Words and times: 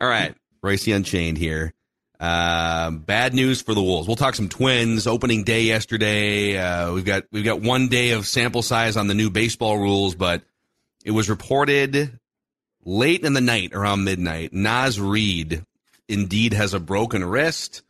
All 0.00 0.08
right, 0.08 0.34
Reusse 0.64 0.94
Unchained 0.94 1.38
here. 1.38 1.72
Uh, 2.18 2.90
bad 2.90 3.32
news 3.32 3.62
for 3.62 3.74
the 3.74 3.82
Wolves. 3.82 4.06
We'll 4.06 4.16
talk 4.16 4.34
some 4.34 4.48
Twins. 4.48 5.06
Opening 5.06 5.42
day 5.42 5.62
yesterday. 5.62 6.58
Uh, 6.58 6.92
we've 6.92 7.04
got 7.04 7.24
we've 7.32 7.44
got 7.44 7.62
one 7.62 7.88
day 7.88 8.10
of 8.10 8.26
sample 8.26 8.62
size 8.62 8.96
on 8.96 9.06
the 9.06 9.14
new 9.14 9.30
baseball 9.30 9.78
rules, 9.78 10.14
but 10.14 10.42
it 11.04 11.12
was 11.12 11.30
reported 11.30 12.18
late 12.84 13.24
in 13.24 13.32
the 13.32 13.40
night, 13.40 13.72
around 13.72 14.04
midnight. 14.04 14.52
Naz 14.52 15.00
Reid 15.00 15.64
indeed 16.08 16.52
has 16.52 16.74
a 16.74 16.80
broken 16.80 17.24
wrist. 17.24 17.82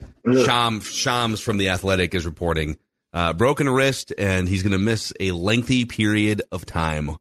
Sham 0.45 0.81
Shams 0.81 1.41
from 1.41 1.57
the 1.57 1.71
Athletic 1.71 2.15
is 2.15 2.27
reporting 2.27 2.77
uh, 3.13 3.33
broken 3.33 3.69
wrist, 3.69 4.13
and 4.17 4.49
he's 4.49 4.63
going 4.63 4.73
to 4.73 4.79
miss 4.79 5.13
a 5.19 5.33
lengthy 5.33 5.85
period 5.87 6.43
of 6.53 6.67
time. 6.67 7.17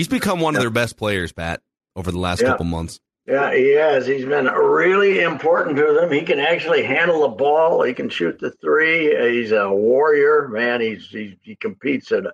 He's 0.00 0.08
become 0.08 0.40
one 0.40 0.56
of 0.56 0.62
their 0.62 0.70
best 0.70 0.96
players, 0.96 1.30
Pat, 1.30 1.60
over 1.94 2.10
the 2.10 2.16
last 2.18 2.40
Yeah. 2.40 2.46
couple 2.48 2.64
months. 2.64 3.00
Yeah, 3.26 3.52
he 3.54 3.74
has. 3.74 4.06
He's 4.06 4.24
been 4.24 4.46
really 4.46 5.20
important 5.20 5.76
to 5.76 5.92
them. 5.92 6.10
He 6.10 6.22
can 6.22 6.40
actually 6.40 6.82
handle 6.84 7.20
the 7.20 7.36
ball. 7.36 7.82
He 7.82 7.92
can 7.92 8.08
shoot 8.08 8.38
the 8.38 8.50
three. 8.50 9.14
He's 9.30 9.52
a 9.52 9.68
warrior, 9.70 10.48
man. 10.48 10.80
He's, 10.80 11.06
he's 11.10 11.34
he 11.42 11.54
competes 11.54 12.12
at 12.12 12.24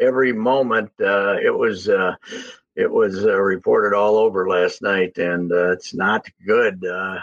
every 0.00 0.32
moment. 0.32 0.90
Uh, 1.00 1.36
it 1.40 1.56
was 1.56 1.88
uh, 1.88 2.16
it 2.74 2.90
was 2.90 3.24
uh, 3.24 3.40
reported 3.40 3.96
all 3.96 4.16
over 4.16 4.48
last 4.48 4.82
night, 4.82 5.16
and 5.16 5.52
uh, 5.52 5.70
it's 5.70 5.94
not 5.94 6.26
good. 6.44 6.84
Uh, 6.84 7.20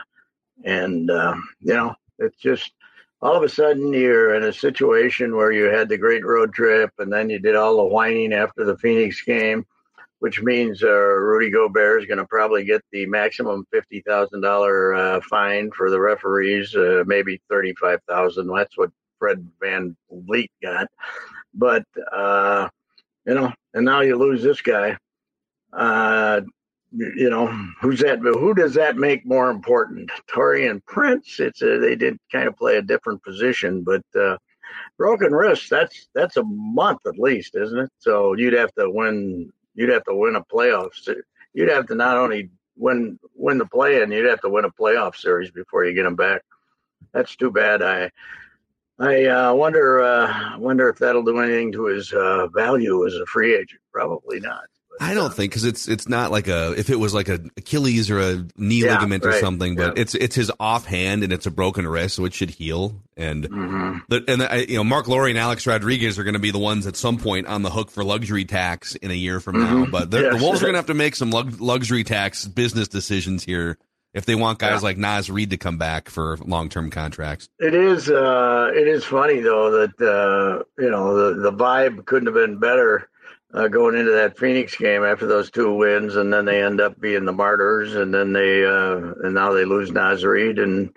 and 0.63 1.11
um, 1.11 1.49
you 1.59 1.73
know, 1.73 1.93
it's 2.17 2.37
just 2.37 2.71
all 3.21 3.35
of 3.35 3.43
a 3.43 3.49
sudden 3.49 3.91
you're 3.91 4.35
in 4.35 4.45
a 4.45 4.53
situation 4.53 5.35
where 5.35 5.51
you 5.51 5.65
had 5.65 5.89
the 5.89 5.97
great 5.97 6.25
road 6.25 6.53
trip, 6.53 6.91
and 6.99 7.11
then 7.11 7.29
you 7.29 7.39
did 7.39 7.57
all 7.57 7.75
the 7.75 7.83
whining 7.83 8.31
after 8.31 8.63
the 8.63 8.77
Phoenix 8.77 9.21
game 9.21 9.65
which 10.21 10.39
means 10.43 10.83
uh, 10.83 10.87
Rudy 10.87 11.49
Gobert 11.49 11.99
is 11.99 12.07
going 12.07 12.19
to 12.19 12.27
probably 12.27 12.63
get 12.63 12.83
the 12.91 13.07
maximum 13.07 13.65
fifty 13.71 14.01
thousand 14.01 14.45
uh, 14.45 15.19
fine 15.21 15.71
for 15.71 15.89
the 15.89 15.99
referees, 15.99 16.75
uh, 16.75 17.03
maybe 17.07 17.41
thirty 17.49 17.73
five 17.81 17.99
thousand. 18.07 18.47
That's 18.55 18.77
what 18.77 18.91
Fred 19.17 19.49
Van 19.59 19.97
Vliet 20.11 20.51
got. 20.61 20.89
But 21.55 21.85
uh, 22.13 22.69
you 23.25 23.33
know, 23.33 23.51
and 23.73 23.83
now 23.83 24.01
you 24.01 24.15
lose 24.15 24.43
this 24.43 24.61
guy. 24.61 24.95
Uh, 25.73 26.41
you 26.91 27.31
know, 27.31 27.47
who's 27.81 28.01
that? 28.01 28.19
Who 28.19 28.53
does 28.53 28.75
that 28.75 28.97
make 28.97 29.25
more 29.25 29.49
important? 29.49 30.11
Taurean 30.31 30.85
Prince. 30.85 31.39
It's 31.39 31.63
a, 31.63 31.79
they 31.79 31.95
did 31.95 32.19
kind 32.31 32.47
of 32.47 32.55
play 32.55 32.77
a 32.77 32.81
different 32.81 33.23
position, 33.23 33.83
but. 33.83 34.03
Uh, 34.15 34.37
broken 34.97 35.33
wrist 35.33 35.69
that's 35.69 36.07
that's 36.15 36.37
a 36.37 36.43
month 36.45 36.99
at 37.05 37.19
least 37.19 37.57
isn't 37.57 37.79
it 37.79 37.89
so 37.99 38.33
you'd 38.35 38.53
have 38.53 38.71
to 38.73 38.89
win 38.89 39.51
you'd 39.75 39.89
have 39.89 40.03
to 40.05 40.15
win 40.15 40.35
a 40.35 40.43
playoff 40.43 40.89
you'd 41.53 41.69
have 41.69 41.87
to 41.87 41.95
not 41.95 42.17
only 42.17 42.49
win 42.77 43.19
win 43.35 43.57
the 43.57 43.65
play 43.65 44.01
and 44.01 44.11
you'd 44.11 44.29
have 44.29 44.41
to 44.41 44.49
win 44.49 44.65
a 44.65 44.71
playoff 44.71 45.15
series 45.15 45.51
before 45.51 45.85
you 45.85 45.93
get 45.93 46.05
him 46.05 46.15
back. 46.15 46.41
That's 47.13 47.35
too 47.35 47.51
bad. 47.51 47.81
I 47.81 48.11
i 48.99 49.25
uh, 49.25 49.53
wonder 49.53 50.01
uh, 50.01 50.57
wonder 50.57 50.89
if 50.89 50.99
that'll 50.99 51.23
do 51.23 51.39
anything 51.39 51.71
to 51.73 51.85
his 51.85 52.13
uh, 52.13 52.47
value 52.47 53.05
as 53.07 53.15
a 53.15 53.25
free 53.25 53.55
agent. 53.55 53.81
Probably 53.91 54.39
not 54.39 54.65
I 54.99 55.13
don't 55.15 55.33
think 55.33 55.51
because 55.51 55.63
it's 55.63 55.87
it's 55.87 56.07
not 56.07 56.31
like 56.31 56.47
a 56.47 56.73
if 56.77 56.89
it 56.89 56.97
was 56.99 57.13
like 57.13 57.27
a 57.29 57.39
Achilles 57.57 58.11
or 58.11 58.19
a 58.19 58.45
knee 58.57 58.83
Yeah, 58.83 58.95
ligament 58.95 59.25
or 59.25 59.33
something, 59.39 59.75
but 59.75 59.95
yeah. 59.97 60.01
it's 60.01 60.13
it's 60.15 60.35
his 60.35 60.51
offhand 60.59 61.23
and 61.23 61.33
it's 61.33 61.45
a 61.45 61.51
broken 61.51 61.87
wrist, 61.87 62.15
so 62.15 62.25
it 62.25 62.33
should 62.33 62.49
heal. 62.51 63.01
And 63.17 63.49
Mm-hmm. 63.49 63.97
the, 64.09 64.23
and 64.27 64.43
I, 64.43 64.55
you 64.67 64.75
know 64.75 64.83
Marc 64.83 65.07
Lore 65.07 65.27
and 65.27 65.37
Alex 65.37 65.65
Rodriguez 65.65 66.19
are 66.19 66.23
going 66.23 66.33
to 66.35 66.39
be 66.39 66.51
the 66.51 66.59
ones 66.59 66.85
at 66.87 66.95
some 66.95 67.17
point 67.17 67.47
on 67.47 67.61
the 67.63 67.69
hook 67.69 67.89
for 67.89 68.03
luxury 68.03 68.45
tax 68.45 68.95
in 68.95 69.09
a 69.11 69.15
year 69.15 69.39
from 69.39 69.59
now. 69.59 69.85
Mhm. 69.85 69.91
But 69.91 70.11
the, 70.11 70.21
Yes. 70.21 70.37
the 70.37 70.43
Wolves 70.43 70.59
are 70.61 70.65
going 70.65 70.73
to 70.75 70.79
have 70.79 70.85
to 70.87 70.93
make 70.93 71.15
some 71.15 71.31
lug, 71.31 71.59
luxury 71.59 72.03
tax 72.03 72.45
business 72.47 72.87
decisions 72.87 73.43
here 73.43 73.77
if 74.13 74.25
they 74.25 74.35
want 74.35 74.59
guys 74.59 74.81
Yeah. 74.81 74.87
like 74.87 74.97
Naz 74.97 75.31
Reid 75.31 75.49
to 75.51 75.57
come 75.57 75.77
back 75.77 76.09
for 76.09 76.37
long 76.45 76.69
term 76.69 76.89
contracts. 76.91 77.47
It 77.59 77.73
is. 77.73 78.09
Uh, 78.09 78.69
it 78.75 78.87
is 78.87 79.03
funny 79.05 79.39
though 79.39 79.71
that 79.87 79.99
uh, 80.01 80.63
you 80.81 80.91
know 80.91 81.15
the 81.33 81.41
the 81.41 81.51
vibe 81.53 82.05
couldn't 82.05 82.27
have 82.27 82.35
been 82.35 82.57
better 82.59 83.07
uh, 83.53 83.67
going 83.67 83.95
into 83.95 84.11
that 84.11 84.37
Phoenix 84.37 84.75
game 84.75 85.03
after 85.03 85.27
those 85.27 85.51
two 85.51 85.73
wins, 85.73 86.15
and 86.15 86.31
then 86.31 86.45
they 86.45 86.63
end 86.63 86.79
up 86.79 86.99
being 86.99 87.25
the 87.25 87.31
martyrs, 87.31 87.95
and 87.95 88.13
then 88.13 88.33
they 88.33 88.65
uh, 88.65 89.13
and 89.23 89.33
now 89.33 89.53
they 89.53 89.65
lose 89.65 89.91
Naz 89.91 90.23
and 90.23 90.93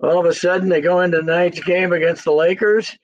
all 0.00 0.18
of 0.18 0.26
a 0.26 0.34
sudden 0.34 0.68
they 0.68 0.80
go 0.80 1.00
into 1.00 1.18
tonight's 1.18 1.60
game 1.60 1.92
against 1.92 2.24
the 2.24 2.32
Lakers, 2.32 2.96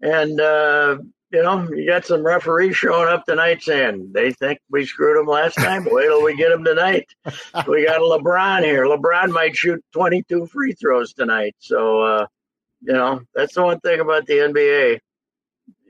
and 0.00 0.40
uh, 0.40 0.98
you 1.32 1.42
know 1.42 1.68
you 1.70 1.86
got 1.86 2.04
some 2.04 2.24
referees 2.24 2.76
showing 2.76 3.08
up 3.08 3.24
tonight 3.24 3.62
saying 3.62 4.10
they 4.12 4.32
think 4.32 4.58
we 4.70 4.84
screwed 4.84 5.16
them 5.16 5.26
last 5.26 5.54
time. 5.54 5.86
Wait 5.90 6.04
till 6.04 6.22
we 6.22 6.36
get 6.36 6.50
them 6.50 6.64
tonight. 6.64 7.06
we 7.66 7.86
got 7.86 8.00
a 8.00 8.04
LeBron 8.04 8.64
here. 8.64 8.84
LeBron 8.84 9.30
might 9.30 9.56
shoot 9.56 9.82
22 9.92 10.46
free 10.46 10.72
throws 10.72 11.12
tonight, 11.12 11.54
so. 11.58 12.02
Uh, 12.02 12.26
you 12.82 12.94
know, 12.94 13.20
that's 13.34 13.54
the 13.54 13.62
one 13.62 13.78
thing 13.80 14.00
about 14.00 14.24
the 14.24 14.38
NBA. 14.38 15.00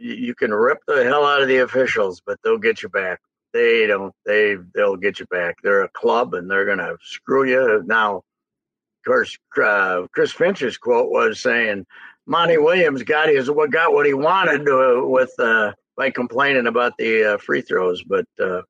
You, 0.01 0.35
can 0.35 0.53
rip 0.53 0.79
the 0.87 1.05
hell 1.05 1.27
out 1.27 1.43
of 1.43 1.49
the 1.49 1.59
officials, 1.59 2.23
but 2.25 2.39
they'll 2.43 2.59
get 2.59 2.83
you 2.83 2.89
back. 2.89 3.21
They 3.53 3.87
don't. 3.87 4.15
They 4.25 4.57
they'll 4.75 4.97
get 4.97 5.19
you 5.19 5.27
back. 5.27 5.57
They're 5.63 5.83
a 5.83 5.89
club, 5.91 6.35
and 6.35 6.51
they're 6.51 6.65
gonna 6.65 6.95
screw 7.03 7.45
you. 7.45 7.83
Now, 7.85 8.17
of 8.17 9.05
course, 9.05 9.37
uh, 9.61 10.07
Chris 10.13 10.33
Finch's 10.33 10.79
quote 10.79 11.11
was 11.11 11.41
saying, 11.41 11.85
"Monty 12.27 12.59
Williams 12.59 13.03
got 13.03 13.29
his 13.29 13.51
what 13.51 13.73
got 13.73 13.93
what 13.93 14.07
he 14.07 14.15
wanted 14.15 14.65
to, 14.67 15.05
with 15.07 15.33
uh, 15.39 15.73
by 15.97 16.11
complaining 16.11 16.69
about 16.69 16.97
the 16.97 17.35
uh, 17.35 17.39
free 17.39 17.61
throws." 17.61 18.03
But 18.05 18.27
uh, 18.39 18.63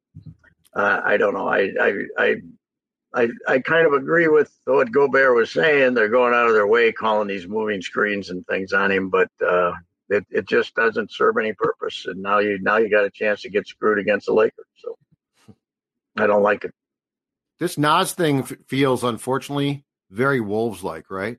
uh, 0.74 1.02
I 1.04 1.19
don't 1.19 1.34
know. 1.34 1.48
I 1.48 1.70
I 1.78 2.04
I 2.19 2.36
I, 3.12 3.28
I 3.48 3.58
kind 3.58 3.86
of 3.86 3.92
agree 3.92 4.28
with 4.28 4.52
what 4.64 4.92
Gobert 4.92 5.34
was 5.34 5.50
saying. 5.50 5.94
They're 5.94 6.08
going 6.08 6.32
out 6.32 6.46
of 6.46 6.54
their 6.54 6.66
way 6.66 6.92
calling 6.92 7.28
these 7.28 7.48
moving 7.48 7.82
screens 7.82 8.30
and 8.30 8.46
things 8.46 8.72
on 8.72 8.90
him, 8.92 9.08
but 9.08 9.28
uh, 9.44 9.72
it, 10.10 10.26
it 10.31 10.47
just 10.48 10.75
doesn't 10.75 11.10
serve 11.12 11.37
any 11.38 11.53
purpose. 11.54 12.04
And 12.06 12.22
now 12.22 12.38
you 12.41 12.59
now 12.60 12.76
you 12.76 12.91
got 12.91 13.04
a 13.04 13.10
chance 13.10 13.43
to 13.43 13.48
get 13.50 13.66
screwed 13.66 13.98
against 13.98 14.26
the 14.26 14.34
Lakers. 14.34 14.66
So 14.82 14.97
I 16.19 16.26
don't 16.26 16.43
like 16.43 16.65
it. 16.65 16.72
This 17.59 17.79
Naz 17.79 18.12
thing 18.12 18.40
f- 18.40 18.52
feels 18.67 19.05
unfortunately 19.05 19.84
very 20.11 20.40
Wolves 20.40 20.82
like, 20.82 21.11
right? 21.11 21.38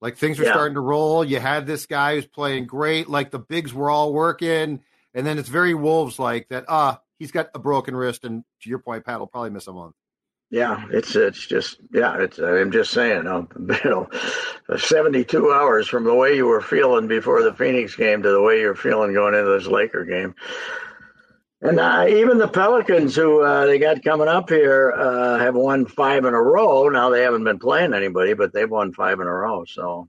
Like 0.00 0.16
things 0.16 0.38
are 0.40 0.44
Yeah. 0.44 0.52
starting 0.52 0.74
to 0.74 0.80
roll. 0.80 1.24
You 1.24 1.40
had 1.40 1.66
this 1.66 1.86
guy 1.86 2.14
who's 2.14 2.26
playing 2.26 2.66
great. 2.66 3.08
Like 3.08 3.30
the 3.30 3.38
bigs 3.38 3.72
were 3.72 3.90
all 3.90 4.12
working, 4.12 4.82
and 5.14 5.26
then 5.26 5.38
it's 5.38 5.48
very 5.48 5.74
Wolves 5.74 6.18
like 6.18 6.48
that. 6.48 6.64
Ah, 6.68 7.00
he's 7.18 7.32
got 7.32 7.50
a 7.54 7.58
broken 7.58 7.94
wrist, 7.96 8.24
and 8.24 8.44
to 8.62 8.68
your 8.68 8.78
point, 8.78 9.04
Pat 9.04 9.18
will 9.20 9.26
probably 9.26 9.50
miss 9.50 9.66
a 9.66 9.72
month. 9.72 9.94
Yeah, 10.50 10.84
it's 10.90 11.14
it's 11.14 11.46
just 11.46 11.78
yeah. 11.92 12.18
It's 12.18 12.38
I'm 12.38 12.72
just 12.72 12.90
saying, 12.90 13.28
um, 13.28 13.48
you 13.84 13.90
know, 13.90 14.08
72 14.76 15.52
hours 15.52 15.86
from 15.86 16.02
the 16.04 16.14
way 16.14 16.34
you 16.34 16.46
were 16.46 16.60
feeling 16.60 17.06
before 17.06 17.42
the 17.42 17.54
Phoenix 17.54 17.94
game 17.94 18.22
to 18.22 18.30
the 18.30 18.42
way 18.42 18.60
you're 18.60 18.74
feeling 18.74 19.12
going 19.12 19.34
into 19.34 19.50
this 19.50 19.68
Laker 19.68 20.04
game. 20.04 20.34
And 21.62 21.78
uh, 21.78 22.06
even 22.08 22.38
the 22.38 22.48
Pelicans, 22.48 23.14
who 23.14 23.42
uh, 23.42 23.66
they 23.66 23.78
got 23.78 24.02
coming 24.02 24.28
up 24.28 24.48
here, 24.48 24.92
uh, 24.92 25.38
have 25.38 25.54
won 25.54 25.84
five 25.86 26.24
in 26.24 26.32
a 26.32 26.42
row. 26.42 26.88
Now 26.88 27.10
they 27.10 27.22
haven't 27.22 27.44
been 27.44 27.58
playing 27.58 27.92
anybody, 27.92 28.32
but 28.32 28.52
they've 28.52 28.70
won 28.70 28.92
five 28.92 29.20
in 29.20 29.26
a 29.26 29.32
row. 29.32 29.64
So, 29.66 30.08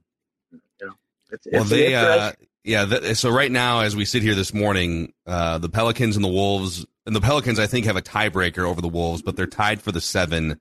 you 0.50 0.60
know, 0.80 0.94
it's, 1.30 1.46
Well, 1.52 1.60
it's 1.62 1.70
they, 1.70 1.94
uh, 1.94 2.32
yeah. 2.64 2.86
Th- 2.86 3.16
so 3.16 3.30
right 3.30 3.52
now, 3.52 3.80
as 3.80 3.94
we 3.94 4.06
sit 4.06 4.22
here 4.22 4.34
this 4.34 4.54
morning, 4.54 5.12
uh, 5.26 5.58
the 5.58 5.68
Pelicans 5.68 6.16
and 6.16 6.24
the 6.24 6.30
Wolves 6.30 6.86
and 7.06 7.16
the 7.16 7.20
Pelicans, 7.20 7.58
I 7.58 7.66
think, 7.66 7.86
have 7.86 7.96
a 7.96 8.02
tiebreaker 8.02 8.66
over 8.66 8.80
the 8.80 8.88
Wolves, 8.88 9.22
but 9.22 9.36
they're 9.36 9.46
tied 9.46 9.82
for 9.82 9.92
the 9.92 10.00
seven, 10.00 10.60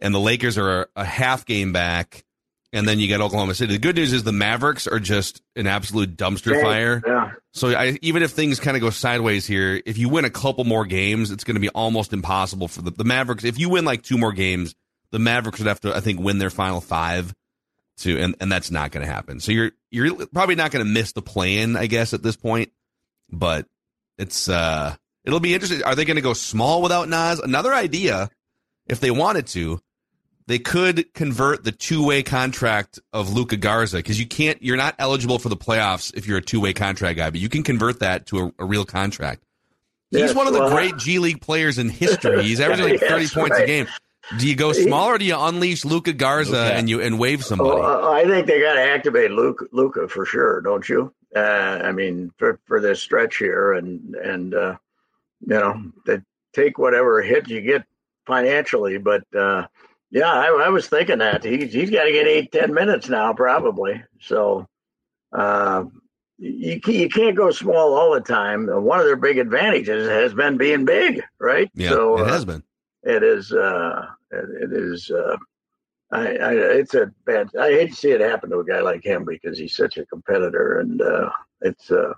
and 0.00 0.14
the 0.14 0.20
Lakers 0.20 0.58
are 0.58 0.88
a 0.96 1.04
half 1.04 1.46
game 1.46 1.72
back, 1.72 2.24
and 2.72 2.86
then 2.86 2.98
you 2.98 3.08
get 3.08 3.20
Oklahoma 3.20 3.54
City. 3.54 3.74
The 3.74 3.78
good 3.78 3.96
news 3.96 4.12
is 4.12 4.22
the 4.22 4.32
Mavericks 4.32 4.86
are 4.86 5.00
just 5.00 5.42
an 5.56 5.66
absolute 5.66 6.16
dumpster 6.16 6.60
fire. 6.62 7.02
Yeah. 7.06 7.32
So 7.52 7.68
I, 7.70 7.98
even 8.00 8.22
if 8.22 8.30
things 8.30 8.60
kind 8.60 8.76
of 8.76 8.80
go 8.80 8.90
sideways 8.90 9.46
here, 9.46 9.82
if 9.84 9.98
you 9.98 10.08
win 10.08 10.24
a 10.24 10.30
couple 10.30 10.64
more 10.64 10.86
games, 10.86 11.30
it's 11.32 11.44
going 11.44 11.56
to 11.56 11.60
be 11.60 11.68
almost 11.70 12.12
impossible 12.12 12.68
for 12.68 12.82
the, 12.82 12.92
the 12.92 13.04
Mavericks. 13.04 13.44
If 13.44 13.58
you 13.58 13.68
win 13.68 13.84
like 13.84 14.02
two 14.02 14.18
more 14.18 14.32
games, 14.32 14.74
the 15.10 15.18
Mavericks 15.18 15.58
would 15.58 15.66
have 15.66 15.80
to, 15.80 15.94
I 15.94 16.00
think, 16.00 16.20
win 16.20 16.38
their 16.38 16.50
final 16.50 16.80
five 16.80 17.34
to, 17.98 18.18
and, 18.18 18.36
and 18.40 18.50
that's 18.50 18.70
not 18.70 18.92
going 18.92 19.04
to 19.04 19.12
happen. 19.12 19.40
So 19.40 19.50
you're 19.52 19.72
you're 19.90 20.26
probably 20.26 20.54
not 20.54 20.70
going 20.70 20.84
to 20.84 20.90
miss 20.90 21.12
the 21.12 21.22
play-in, 21.22 21.76
I 21.76 21.86
guess, 21.86 22.14
at 22.14 22.22
this 22.22 22.36
point. 22.36 22.70
But 23.28 23.66
it's 24.16 24.48
uh, 24.48 24.94
it'll 25.30 25.40
be 25.40 25.54
interesting. 25.54 25.82
Are 25.84 25.94
they 25.94 26.04
going 26.04 26.16
to 26.16 26.22
go 26.22 26.32
small 26.32 26.82
without 26.82 27.08
Naz? 27.08 27.38
Another 27.38 27.72
idea, 27.72 28.28
if 28.86 29.00
they 29.00 29.10
wanted 29.10 29.46
to, 29.48 29.80
they 30.46 30.58
could 30.58 31.14
convert 31.14 31.62
the 31.62 31.70
two-way 31.72 32.22
contract 32.22 32.98
of 33.12 33.32
Luka 33.32 33.56
Garza 33.56 33.98
because 33.98 34.18
you 34.18 34.26
can't. 34.26 34.60
You're 34.62 34.76
not 34.76 34.96
eligible 34.98 35.38
for 35.38 35.48
the 35.48 35.56
playoffs 35.56 36.12
if 36.14 36.26
you're 36.26 36.38
a 36.38 36.42
two-way 36.42 36.72
contract 36.72 37.16
guy, 37.16 37.30
but 37.30 37.38
you 37.40 37.48
can 37.48 37.62
convert 37.62 38.00
that 38.00 38.26
to 38.26 38.38
a, 38.38 38.52
a 38.58 38.64
real 38.64 38.84
contract. 38.84 39.44
He's 40.10 40.20
Yes, 40.20 40.34
one 40.34 40.48
of 40.48 40.52
the 40.52 40.58
well, 40.60 40.70
great 40.70 40.96
G 40.96 41.20
League 41.20 41.40
players 41.40 41.78
in 41.78 41.88
history. 41.88 42.42
He's 42.42 42.60
averaging 42.60 42.90
like 42.90 43.00
30 43.00 43.22
Yes, 43.22 43.34
points 43.34 43.58
a 43.58 43.66
game. 43.66 43.86
Do 44.38 44.48
you 44.48 44.54
go 44.54 44.72
small 44.72 45.06
or 45.08 45.18
do 45.18 45.24
you 45.24 45.36
unleash 45.36 45.84
Luka 45.84 46.12
Garza 46.12 46.52
Luka. 46.52 46.74
and 46.74 46.88
you 46.90 47.00
and 47.00 47.18
wave 47.18 47.44
somebody? 47.44 47.80
Well, 47.80 48.04
uh, 48.06 48.10
I 48.12 48.24
think 48.24 48.46
they 48.46 48.60
got 48.60 48.74
to 48.74 48.82
activate 48.82 49.30
Luka, 49.30 49.66
Luka 49.72 50.08
for 50.08 50.24
sure, 50.24 50.60
don't 50.60 50.88
you? 50.88 51.12
Uh, 51.34 51.38
I 51.82 51.92
mean, 51.92 52.32
for, 52.36 52.60
for 52.66 52.80
this 52.80 53.00
stretch 53.00 53.38
here, 53.38 53.72
and 53.72 54.14
and 54.16 54.54
uh, 54.54 54.76
you 55.40 55.58
know, 55.58 55.82
they 56.06 56.18
take 56.54 56.78
whatever 56.78 57.22
hit 57.22 57.48
you 57.48 57.60
get 57.60 57.84
financially, 58.26 58.98
but 58.98 59.22
uh, 59.34 59.66
yeah, 60.10 60.32
I, 60.32 60.64
I 60.66 60.68
was 60.68 60.88
thinking 60.88 61.18
that 61.18 61.44
he's 61.44 61.72
he's 61.72 61.90
got 61.90 62.04
to 62.04 62.12
get 62.12 62.26
eight 62.26 62.52
ten 62.52 62.74
minutes 62.74 63.08
now, 63.08 63.32
probably. 63.32 64.02
So 64.20 64.66
uh, 65.32 65.84
you 66.38 66.80
you 66.86 67.08
can't 67.08 67.36
go 67.36 67.50
small 67.50 67.94
all 67.94 68.12
the 68.12 68.20
time. 68.20 68.66
One 68.66 68.98
of 68.98 69.06
their 69.06 69.16
big 69.16 69.38
advantages 69.38 70.08
has 70.08 70.34
been 70.34 70.56
being 70.56 70.84
big, 70.84 71.22
right? 71.38 71.70
yeah, 71.74 71.90
so, 71.90 72.18
it 72.18 72.26
uh, 72.26 72.32
has 72.32 72.44
been. 72.44 72.62
it 73.02 73.22
is 73.22 73.52
uh 73.52 74.06
it, 74.30 74.70
it 74.70 74.72
is 74.72 75.10
uh 75.10 75.36
I, 76.12 76.36
I 76.36 76.52
it's 76.54 76.94
a 76.94 77.12
bad 77.24 77.50
I 77.58 77.70
hate 77.70 77.90
to 77.90 77.96
see 77.96 78.10
it 78.10 78.20
happen 78.20 78.50
to 78.50 78.58
a 78.58 78.64
guy 78.64 78.80
like 78.80 79.04
him 79.04 79.24
because 79.24 79.58
he's 79.58 79.76
such 79.76 79.96
a 79.96 80.06
competitor 80.06 80.80
and 80.80 81.00
uh 81.00 81.30
it's 81.60 81.90
uh 81.90 82.14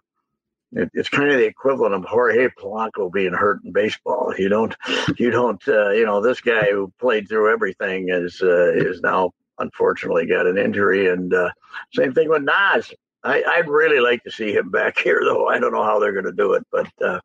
it, 0.72 0.90
it's 0.94 1.08
kind 1.08 1.30
of 1.30 1.38
the 1.38 1.46
equivalent 1.46 1.94
of 1.94 2.04
Jorge 2.04 2.48
Polanco 2.48 3.12
being 3.12 3.32
hurt 3.32 3.62
in 3.64 3.72
baseball. 3.72 4.34
You 4.36 4.48
don't, 4.48 4.74
you 5.18 5.30
don't, 5.30 5.62
uh, 5.68 5.90
you 5.90 6.06
know, 6.06 6.20
this 6.20 6.40
guy 6.40 6.70
who 6.70 6.92
played 6.98 7.28
through 7.28 7.52
everything 7.52 8.08
is 8.08 8.40
uh, 8.42 8.72
is 8.72 9.00
now 9.00 9.32
unfortunately 9.58 10.26
got 10.26 10.46
an 10.46 10.58
injury, 10.58 11.08
and 11.08 11.32
uh, 11.32 11.50
same 11.92 12.12
thing 12.12 12.28
with 12.28 12.42
Naz. 12.42 12.92
I, 13.24 13.42
I'd 13.46 13.68
really 13.68 14.00
like 14.00 14.24
to 14.24 14.30
see 14.30 14.52
him 14.52 14.70
back 14.70 14.98
here, 15.02 15.20
though. 15.24 15.46
I 15.46 15.58
don't 15.58 15.72
know 15.72 15.84
how 15.84 15.98
they're 15.98 16.12
going 16.12 16.24
to 16.24 16.32
do 16.32 16.54
it, 16.54 16.66
but 16.70 16.90
uh, 17.02 17.20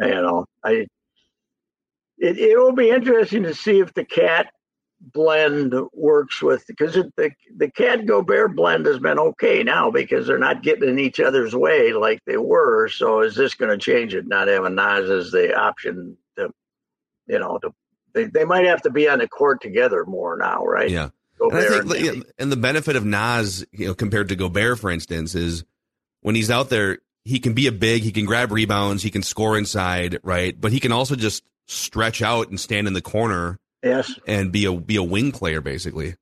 you 0.00 0.08
know, 0.08 0.46
I 0.64 0.86
it, 2.18 2.38
it 2.38 2.58
will 2.58 2.72
be 2.72 2.90
interesting 2.90 3.42
to 3.44 3.54
see 3.54 3.80
if 3.80 3.92
the 3.92 4.04
KAT 4.04 4.50
blend 5.00 5.74
works 5.92 6.42
with 6.42 6.66
because 6.66 6.94
the 6.94 7.30
the 7.56 7.70
KAT 7.70 8.06
Gobert 8.06 8.56
blend 8.56 8.86
has 8.86 8.98
been 8.98 9.18
okay 9.18 9.62
now 9.62 9.90
because 9.90 10.26
they're 10.26 10.38
not 10.38 10.62
getting 10.62 10.88
in 10.88 10.98
each 10.98 11.20
other's 11.20 11.54
way 11.54 11.92
like 11.92 12.20
they 12.26 12.36
were. 12.36 12.88
So 12.88 13.20
is 13.20 13.34
this 13.34 13.54
going 13.54 13.70
to 13.70 13.78
change 13.78 14.14
it? 14.14 14.26
Not 14.26 14.48
having 14.48 14.74
Naz 14.74 15.10
as 15.10 15.30
the 15.30 15.54
option 15.54 16.16
to, 16.36 16.50
you 17.26 17.38
know, 17.38 17.58
to 17.58 17.72
they, 18.14 18.24
they 18.24 18.44
might 18.44 18.64
have 18.64 18.82
to 18.82 18.90
be 18.90 19.08
on 19.08 19.18
the 19.18 19.28
court 19.28 19.60
together 19.60 20.04
more 20.06 20.36
now, 20.36 20.64
right? 20.64 20.90
Yeah. 20.90 21.10
And 21.38 21.52
I 21.52 21.68
think, 21.68 21.82
and 21.84 22.00
yeah, 22.00 22.22
and 22.38 22.50
the 22.50 22.56
benefit 22.56 22.96
of 22.96 23.04
Naz, 23.04 23.66
you 23.70 23.88
know, 23.88 23.94
compared 23.94 24.30
to 24.30 24.36
Gobert, 24.36 24.78
for 24.78 24.90
instance, 24.90 25.34
is 25.34 25.64
when 26.22 26.34
he's 26.34 26.50
out 26.50 26.70
there, 26.70 26.98
he 27.24 27.40
can 27.40 27.52
be 27.52 27.66
a 27.66 27.72
big, 27.72 28.02
he 28.02 28.12
can 28.12 28.24
grab 28.24 28.52
rebounds, 28.52 29.02
he 29.02 29.10
can 29.10 29.22
score 29.22 29.58
inside, 29.58 30.18
right? 30.22 30.58
But 30.58 30.72
he 30.72 30.80
can 30.80 30.92
also 30.92 31.14
just 31.14 31.44
stretch 31.66 32.22
out 32.22 32.48
and 32.48 32.58
stand 32.58 32.86
in 32.86 32.94
the 32.94 33.02
corner 33.02 33.58
yes. 33.86 34.18
and 34.26 34.52
be 34.52 34.64
a 34.64 34.72
be 34.72 34.96
a 34.96 35.02
wing 35.02 35.32
player, 35.32 35.60
basically. 35.60 36.16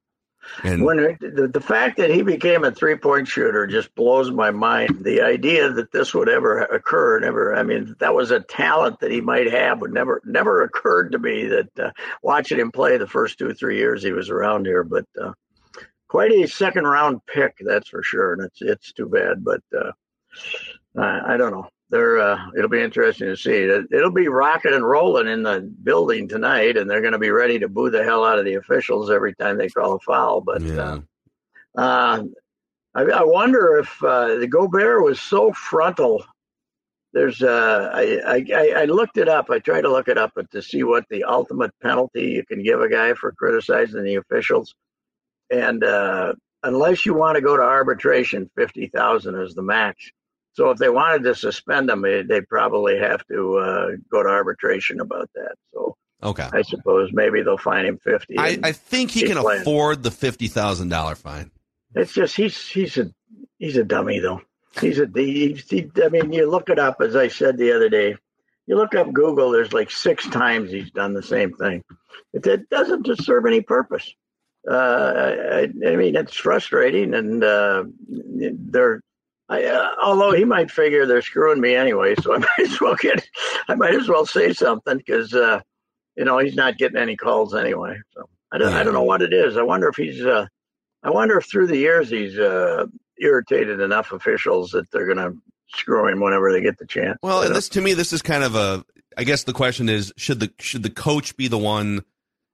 And 0.63 0.85
when 0.85 0.99
the, 1.21 1.49
the 1.53 1.61
fact 1.61 1.97
that 1.97 2.11
he 2.11 2.23
became 2.23 2.65
a 2.65 2.71
three 2.71 2.97
point 2.97 3.27
shooter 3.29 3.67
just 3.67 3.95
blows 3.95 4.31
my 4.31 4.51
mind. 4.51 5.05
The 5.05 5.23
idea 5.23 5.71
that 5.71 5.93
this 5.93 6.15
would 6.15 6.29
ever 6.29 6.61
occur 6.61 7.21
never. 7.21 7.55
I 7.55 7.63
mean, 7.63 7.97
that 7.99 8.15
was 8.15 8.31
a 8.31 8.41
talent 8.41 9.01
that 9.01 9.11
he 9.11 9.21
might 9.21 9.51
have 9.51 9.81
would 9.81 9.93
never 9.93 10.21
never 10.25 10.63
occurred 10.63 11.13
to 11.13 11.19
me. 11.19 11.47
That 11.47 11.79
uh, 11.79 11.91
watching 12.23 12.59
him 12.59 12.73
play 12.73 12.97
the 12.99 13.07
first 13.07 13.39
two 13.39 13.55
three 13.55 13.79
years 13.79 14.03
he 14.03 14.13
was 14.13 14.31
around 14.31 14.67
here, 14.67 14.85
but 14.85 15.07
uh, 15.21 15.33
quite 16.09 16.33
a 16.33 16.47
second 16.47 16.85
round 16.85 17.25
pick, 17.27 17.57
that's 17.61 17.89
for 17.89 18.03
sure. 18.03 18.35
And 18.35 18.43
it's 18.43 18.61
it's 18.61 18.93
too 18.93 19.09
bad, 19.09 19.45
but 19.45 19.63
uh, 19.77 19.93
I, 20.97 21.35
I 21.35 21.37
don't 21.37 21.53
know. 21.53 21.69
They're, 21.91 22.19
uh, 22.19 22.51
it'll 22.57 22.71
be 22.71 22.81
interesting 22.81 23.29
to 23.29 23.37
see. 23.37 23.53
It, 23.53 23.87
it'll 23.93 24.11
be 24.11 24.29
rocking 24.29 24.73
and 24.73 24.89
rolling 24.89 25.29
in 25.29 25.43
the 25.43 25.61
building 25.83 26.27
tonight, 26.27 26.77
and 26.77 26.89
they're 26.89 27.03
going 27.03 27.13
to 27.13 27.19
be 27.19 27.31
ready 27.31 27.59
to 27.59 27.69
boo 27.69 27.91
the 27.91 28.03
hell 28.03 28.25
out 28.25 28.39
of 28.39 28.45
the 28.45 28.55
officials 28.55 29.11
every 29.11 29.35
time 29.35 29.59
they 29.59 29.69
call 29.69 29.95
a 29.95 30.01
foul. 30.01 30.41
But 30.41 30.63
yeah, 30.63 31.01
uh, 31.77 31.81
uh, 31.81 32.23
I, 32.95 33.03
I 33.03 33.23
wonder 33.23 33.79
if 33.79 34.03
uh, 34.03 34.37
the 34.37 34.49
Gobert 34.49 35.05
was 35.05 35.21
so 35.21 35.53
frontal. 35.53 36.25
There's, 37.13 37.43
uh, 37.43 37.91
I, 37.95 38.21
I, 38.27 38.83
I 38.83 38.85
looked 38.87 39.19
it 39.19 39.29
up. 39.29 39.51
I 39.51 39.61
tried 39.61 39.83
to 39.83 39.91
look 39.91 40.09
it 40.09 40.19
up 40.19 40.33
to 40.51 40.63
see 40.63 40.83
what 40.83 41.05
the 41.11 41.23
ultimate 41.23 41.71
penalty 41.81 42.31
you 42.31 42.45
can 42.45 42.63
give 42.63 42.81
a 42.81 42.89
guy 42.89 43.15
for 43.15 43.31
criticizing 43.31 44.03
the 44.03 44.17
officials. 44.17 44.75
And 45.51 45.85
uh, 45.85 46.33
unless 46.65 47.07
you 47.07 47.15
want 47.15 47.37
to 47.37 47.43
go 47.43 47.57
to 47.57 47.63
arbitration, 47.63 48.51
fifty 48.57 48.89
thousand 48.89 49.39
is 49.41 49.55
the 49.55 49.63
max. 49.63 50.11
So 50.55 50.71
if 50.71 50.79
they 50.79 50.89
wanted 50.89 51.25
to 51.25 51.35
suspend 51.35 51.91
him, 51.91 52.03
they 52.03 52.23
they'd 52.23 52.49
probably 52.49 52.97
have 52.99 53.27
to 53.27 53.59
uh, 53.59 53.89
go 54.11 54.23
to 54.23 54.29
arbitration 54.29 55.01
about 55.01 55.29
that. 55.35 55.57
So 55.73 55.97
okay. 56.23 56.49
I 56.53 56.63
suppose 56.63 57.11
maybe 57.13 57.43
they'll 57.43 57.59
fine 57.59 57.87
him 57.87 57.99
fifty. 57.99 58.39
I, 58.39 58.59
I 58.63 58.73
think 58.73 59.11
he 59.11 59.27
can 59.27 59.39
playing. 59.39 59.63
afford 59.63 60.03
the 60.05 60.13
fifty 60.13 60.49
thousand 60.49 60.91
dollar 60.91 61.17
fine. 61.17 61.51
It's 61.97 62.13
just 62.13 62.37
he's 62.37 62.69
he's 62.69 62.97
a 62.99 63.11
he's 63.59 63.77
a 63.77 63.85
dummy 63.85 64.21
though. 64.21 64.43
He's 64.81 65.01
a 65.01 65.09
he, 65.15 65.61
he, 65.69 65.91
I 66.03 66.09
mean, 66.09 66.33
you 66.33 66.49
look 66.49 66.69
it 66.69 66.79
up 66.79 67.01
as 67.01 67.17
I 67.17 67.29
said 67.29 67.59
the 67.59 67.73
other 67.73 67.89
day. 67.89 68.17
You 68.67 68.77
look 68.77 68.95
up 68.95 69.13
Google. 69.13 69.51
There's 69.51 69.73
like 69.73 69.91
six 69.91 70.29
times 70.31 70.71
he's 70.71 70.91
done 70.91 71.15
the 71.15 71.23
same 71.23 71.53
thing. 71.53 71.83
It, 72.33 72.47
it 72.47 72.71
doesn't 72.71 73.07
just 73.07 73.25
serve 73.25 73.45
any 73.45 73.61
purpose. 73.61 74.15
Uh, 74.69 75.35
I, 75.53 75.63
I 75.87 75.97
mean, 75.97 76.17
it's 76.17 76.37
frustrating, 76.37 77.13
and 77.13 77.43
uh, 77.43 77.85
they're. 78.09 79.01
I, 79.49 79.65
uh, 79.65 79.91
although 80.03 80.33
he 80.33 80.45
might 80.45 80.71
figure 80.71 81.07
they're 81.07 81.23
screwing 81.23 81.61
me 81.61 81.75
anyway, 81.75 82.15
so 82.21 82.35
I 82.35 82.39
might 82.59 82.71
as 82.71 82.81
well 82.81 82.97
get. 82.97 83.27
I 83.69 83.75
might 83.75 83.95
as 83.95 84.09
well 84.09 84.27
say 84.27 84.53
something 84.53 84.99
because 84.99 85.35
uh, 85.35 85.61
you 86.17 86.25
know 86.25 86.39
he's 86.39 86.55
not 86.57 86.79
getting 86.79 86.97
any 86.97 87.17
calls 87.17 87.55
anyway. 87.55 88.01
So 88.15 88.29
I 88.53 88.59
don't. 88.59 88.73
Yeah. 88.73 88.79
I 88.79 88.83
don't 88.83 88.95
know 88.95 89.03
what 89.03 89.23
it 89.23 89.33
is. 89.33 89.57
I 89.57 89.63
wonder 89.63 89.89
if 89.89 89.97
he's. 89.97 90.25
Uh, 90.25 90.47
I 91.03 91.11
wonder 91.11 91.37
if 91.37 91.47
through 91.47 91.67
the 91.67 91.77
years 91.77 92.09
he's 92.09 92.39
uh, 92.39 92.87
irritated 93.19 93.81
enough 93.81 94.13
officials 94.13 94.71
that 94.71 94.91
they're 94.91 95.13
going 95.13 95.19
to 95.19 95.37
screw 95.69 96.09
him 96.09 96.21
whenever 96.21 96.51
they 96.51 96.63
get 96.63 96.79
the 96.79 96.87
chance. 96.87 97.19
Well, 97.23 97.43
and 97.43 97.55
this 97.55 97.69
to 97.71 97.81
me, 97.81 97.93
this 97.95 98.13
is 98.13 98.23
kind 98.23 98.45
of 98.45 98.55
a. 98.55 98.85
I 99.17 99.25
guess 99.25 99.45
the 99.45 99.53
question 99.53 99.89
is, 99.89 100.13
should 100.17 100.41
the 100.41 100.53
should 100.59 100.83
the 100.83 100.91
coach 100.91 101.37
be 101.37 101.49
the 101.49 101.59
one? 101.59 102.05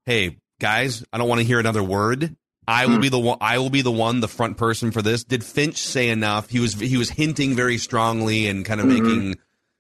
Hey, 0.07 0.39
guys, 0.61 1.05
I 1.13 1.19
don't 1.19 1.29
want 1.29 1.41
to 1.41 1.47
hear 1.47 1.61
another 1.61 1.83
word. 1.83 2.37
I 2.69 2.87
will 2.87 2.97
Hmm. 2.97 3.01
be 3.01 3.09
the 3.09 3.19
one. 3.19 3.39
I 3.41 3.59
will 3.59 3.71
be 3.71 3.83
the 3.83 3.91
one, 3.91 4.21
the 4.21 4.29
front 4.29 4.57
person 4.57 4.91
for 4.93 5.03
this. 5.03 5.25
Did 5.25 5.43
Finch 5.45 5.77
say 5.79 6.09
enough? 6.09 6.49
He 6.51 6.61
was 6.61 6.75
he 6.75 6.97
was 6.97 7.11
hinting 7.11 7.55
very 7.57 7.79
strongly 7.79 8.47
and 8.47 8.65
kind 8.65 8.81
of 8.81 8.87
Mhm. 8.87 9.03
making, 9.03 9.35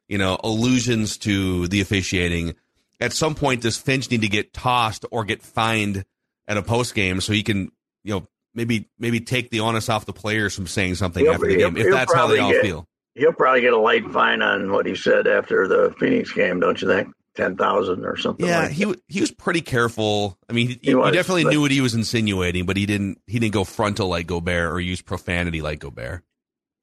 you 0.09 0.19
know, 0.19 0.39
allusions 0.43 1.17
to 1.19 1.69
the 1.69 1.81
officiating. 1.81 2.55
At 3.01 3.13
some 3.13 3.35
point, 3.35 3.63
does 3.63 3.77
Finch 3.77 4.11
need 4.11 4.23
to 4.23 4.29
get 4.29 4.53
tossed 4.53 5.05
or 5.11 5.25
get 5.25 5.43
fined 5.43 6.05
at 6.49 6.57
a 6.57 6.63
post 6.63 6.95
game 6.95 7.21
so 7.21 7.33
he 7.33 7.43
can, 7.43 7.71
you 8.03 8.15
know, 8.15 8.27
maybe 8.55 8.89
maybe 8.99 9.21
take 9.21 9.51
the 9.51 9.61
onus 9.61 9.89
off 9.89 10.07
the 10.07 10.13
players 10.13 10.55
from 10.55 10.67
saying 10.67 10.97
something 10.97 11.25
He'll- 11.25 11.35
after 11.35 11.47
the 11.47 11.57
game 11.57 11.77
if 11.77 11.91
that's 11.91 12.13
how 12.13 12.27
they 12.27 12.39
all 12.39 12.51
get- 12.51 12.63
feel. 12.63 12.89
he'll 13.15 13.33
probably 13.33 13.61
get 13.61 13.73
a 13.73 13.79
light 13.79 14.11
fine 14.11 14.43
on 14.43 14.73
what 14.73 14.87
he 14.87 14.97
said 14.97 15.27
after 15.29 15.69
the 15.69 15.95
Phoenix 16.01 16.33
game, 16.33 16.59
don't 16.59 16.81
you 16.83 16.89
think? 16.89 17.09
Ten 17.41 17.57
thousand 17.57 18.05
or 18.05 18.17
something. 18.17 18.47
Yeah, 18.47 18.61
like 18.65 18.73
he 18.73 18.85
that. 18.85 19.01
he 19.09 19.21
was 19.21 19.31
pretty 19.31 19.61
careful. 19.63 20.39
I 20.49 20.53
mean, 20.53 20.69
he, 20.69 20.79
He 20.83 20.95
was, 20.95 21.13
definitely 21.13 21.45
but- 21.45 21.51
knew 21.51 21.61
what 21.63 21.71
he 21.71 21.81
was 21.81 21.95
insinuating, 21.95 22.67
but 22.67 22.77
he 22.77 22.85
didn't 22.87 23.19
he 23.27 23.39
didn't 23.39 23.55
go 23.55 23.65
frontal 23.65 24.09
like 24.09 24.27
Gobert 24.27 24.73
or 24.73 24.81
use 24.81 25.01
profanity 25.03 25.63
like 25.63 25.79
Gobert. 25.81 26.23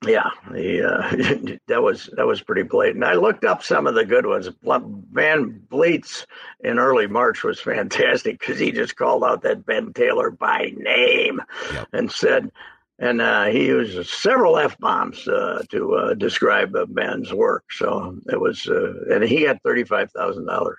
Yeah, 0.05 0.29
he, 0.53 0.79
uh, 0.81 1.09
that 1.67 1.81
was 1.81 2.07
that 2.17 2.27
was 2.27 2.41
pretty 2.41 2.61
blatant. 2.63 3.03
I 3.03 3.13
looked 3.15 3.43
up 3.45 3.63
some 3.63 3.87
of 3.87 3.95
the 3.95 4.05
good 4.05 4.25
ones. 4.27 4.47
Van 4.63 5.61
Vliet's 5.71 6.27
in 6.63 6.77
early 6.77 7.07
March 7.07 7.43
was 7.43 7.59
fantastic 7.59 8.39
because 8.39 8.59
he 8.59 8.71
just 8.71 8.95
called 8.95 9.23
out 9.23 9.41
that 9.41 9.65
Ben 9.65 9.93
Taylor 9.93 10.29
by 10.29 10.71
name 10.77 11.41
Yep. 11.73 11.87
and 11.93 12.11
said, 12.11 12.51
and 12.99 13.21
uh, 13.21 13.45
he 13.45 13.65
used 13.65 14.07
several 14.09 14.57
f 14.57 14.77
bombs 14.79 15.27
uh, 15.27 15.63
to 15.69 15.95
uh, 15.95 16.13
describe 16.15 16.75
Ben's 16.89 17.33
work. 17.33 17.65
So 17.71 18.17
it 18.27 18.39
was, 18.39 18.67
uh, 18.67 18.93
and 19.13 19.23
he 19.23 19.45
got 19.45 19.61
thirty 19.63 19.83
five 19.83 20.11
thousand 20.11 20.45
dollars. 20.45 20.77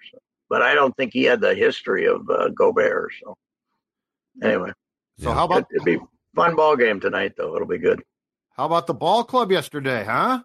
But 0.48 0.62
I 0.62 0.74
don't 0.74 0.96
think 0.96 1.12
he 1.12 1.24
had 1.24 1.40
the 1.40 1.54
history 1.54 2.06
of 2.06 2.28
uh, 2.30 2.48
Gobert. 2.48 3.12
So 3.22 3.36
anyway, 4.42 4.72
so 5.18 5.32
how 5.32 5.44
about 5.44 5.66
it'd 5.72 5.84
be 5.84 5.98
fun 6.34 6.56
ball 6.56 6.76
game 6.76 7.00
tonight 7.00 7.34
though? 7.36 7.54
It'll 7.54 7.68
be 7.68 7.78
good. 7.78 8.02
How 8.50 8.66
about 8.66 8.86
the 8.86 8.94
ball 8.94 9.22
club 9.22 9.52
yesterday, 9.52 10.04
huh? 10.04 10.42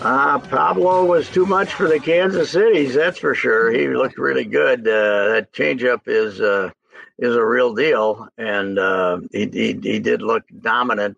Uh, 0.00 0.40
Pablo 0.40 1.04
was 1.04 1.30
too 1.30 1.46
much 1.46 1.72
for 1.72 1.86
the 1.86 2.00
Kansas 2.00 2.50
Cities, 2.50 2.94
that's 2.94 3.18
for 3.18 3.32
sure. 3.32 3.70
He 3.70 3.86
looked 3.86 4.18
really 4.18 4.44
good. 4.44 4.80
Uh, 4.80 5.28
that 5.28 5.52
changeup 5.52 6.00
is 6.06 6.40
uh, 6.40 6.70
is 7.18 7.34
a 7.34 7.44
real 7.44 7.74
deal, 7.74 8.28
and 8.38 8.78
uh, 8.78 9.20
he, 9.32 9.48
he, 9.52 9.78
he 9.82 9.98
did 9.98 10.22
look 10.22 10.44
dominant. 10.60 11.16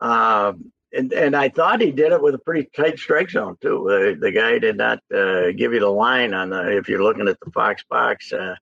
Uh, 0.00 0.52
and 0.92 1.12
and 1.12 1.34
I 1.34 1.48
thought 1.48 1.80
he 1.80 1.90
did 1.90 2.12
it 2.12 2.22
with 2.22 2.34
a 2.34 2.38
pretty 2.38 2.68
tight 2.74 2.98
strike 2.98 3.30
zone 3.30 3.56
too. 3.60 3.88
Uh, 3.88 4.20
the 4.20 4.30
guy 4.30 4.58
did 4.58 4.76
not 4.76 5.00
uh, 5.14 5.52
give 5.52 5.72
you 5.72 5.80
the 5.80 5.88
line 5.88 6.34
on 6.34 6.50
the. 6.50 6.76
If 6.76 6.88
you're 6.88 7.02
looking 7.02 7.28
at 7.28 7.38
the 7.40 7.50
Fox 7.50 7.82
box, 7.88 8.32
uh, 8.32 8.56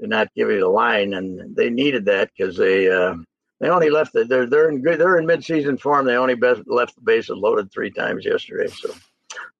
did 0.00 0.08
not 0.08 0.32
give 0.34 0.50
you 0.50 0.60
the 0.60 0.68
line, 0.68 1.14
and 1.14 1.54
they 1.54 1.70
needed 1.70 2.06
that 2.06 2.30
because 2.36 2.56
they 2.56 2.88
uh, 2.90 3.16
they 3.60 3.68
only 3.68 3.90
left 3.90 4.12
the, 4.12 4.24
they're 4.24 4.46
they're 4.46 4.70
in 4.70 4.82
good 4.82 4.98
they're 4.98 5.18
in 5.18 5.26
midseason 5.26 5.78
form. 5.78 6.06
They 6.06 6.16
only 6.16 6.34
best, 6.34 6.62
left 6.66 6.94
the 6.94 7.02
bases 7.02 7.36
loaded 7.36 7.70
three 7.70 7.90
times 7.90 8.24
yesterday, 8.24 8.68
so 8.68 8.94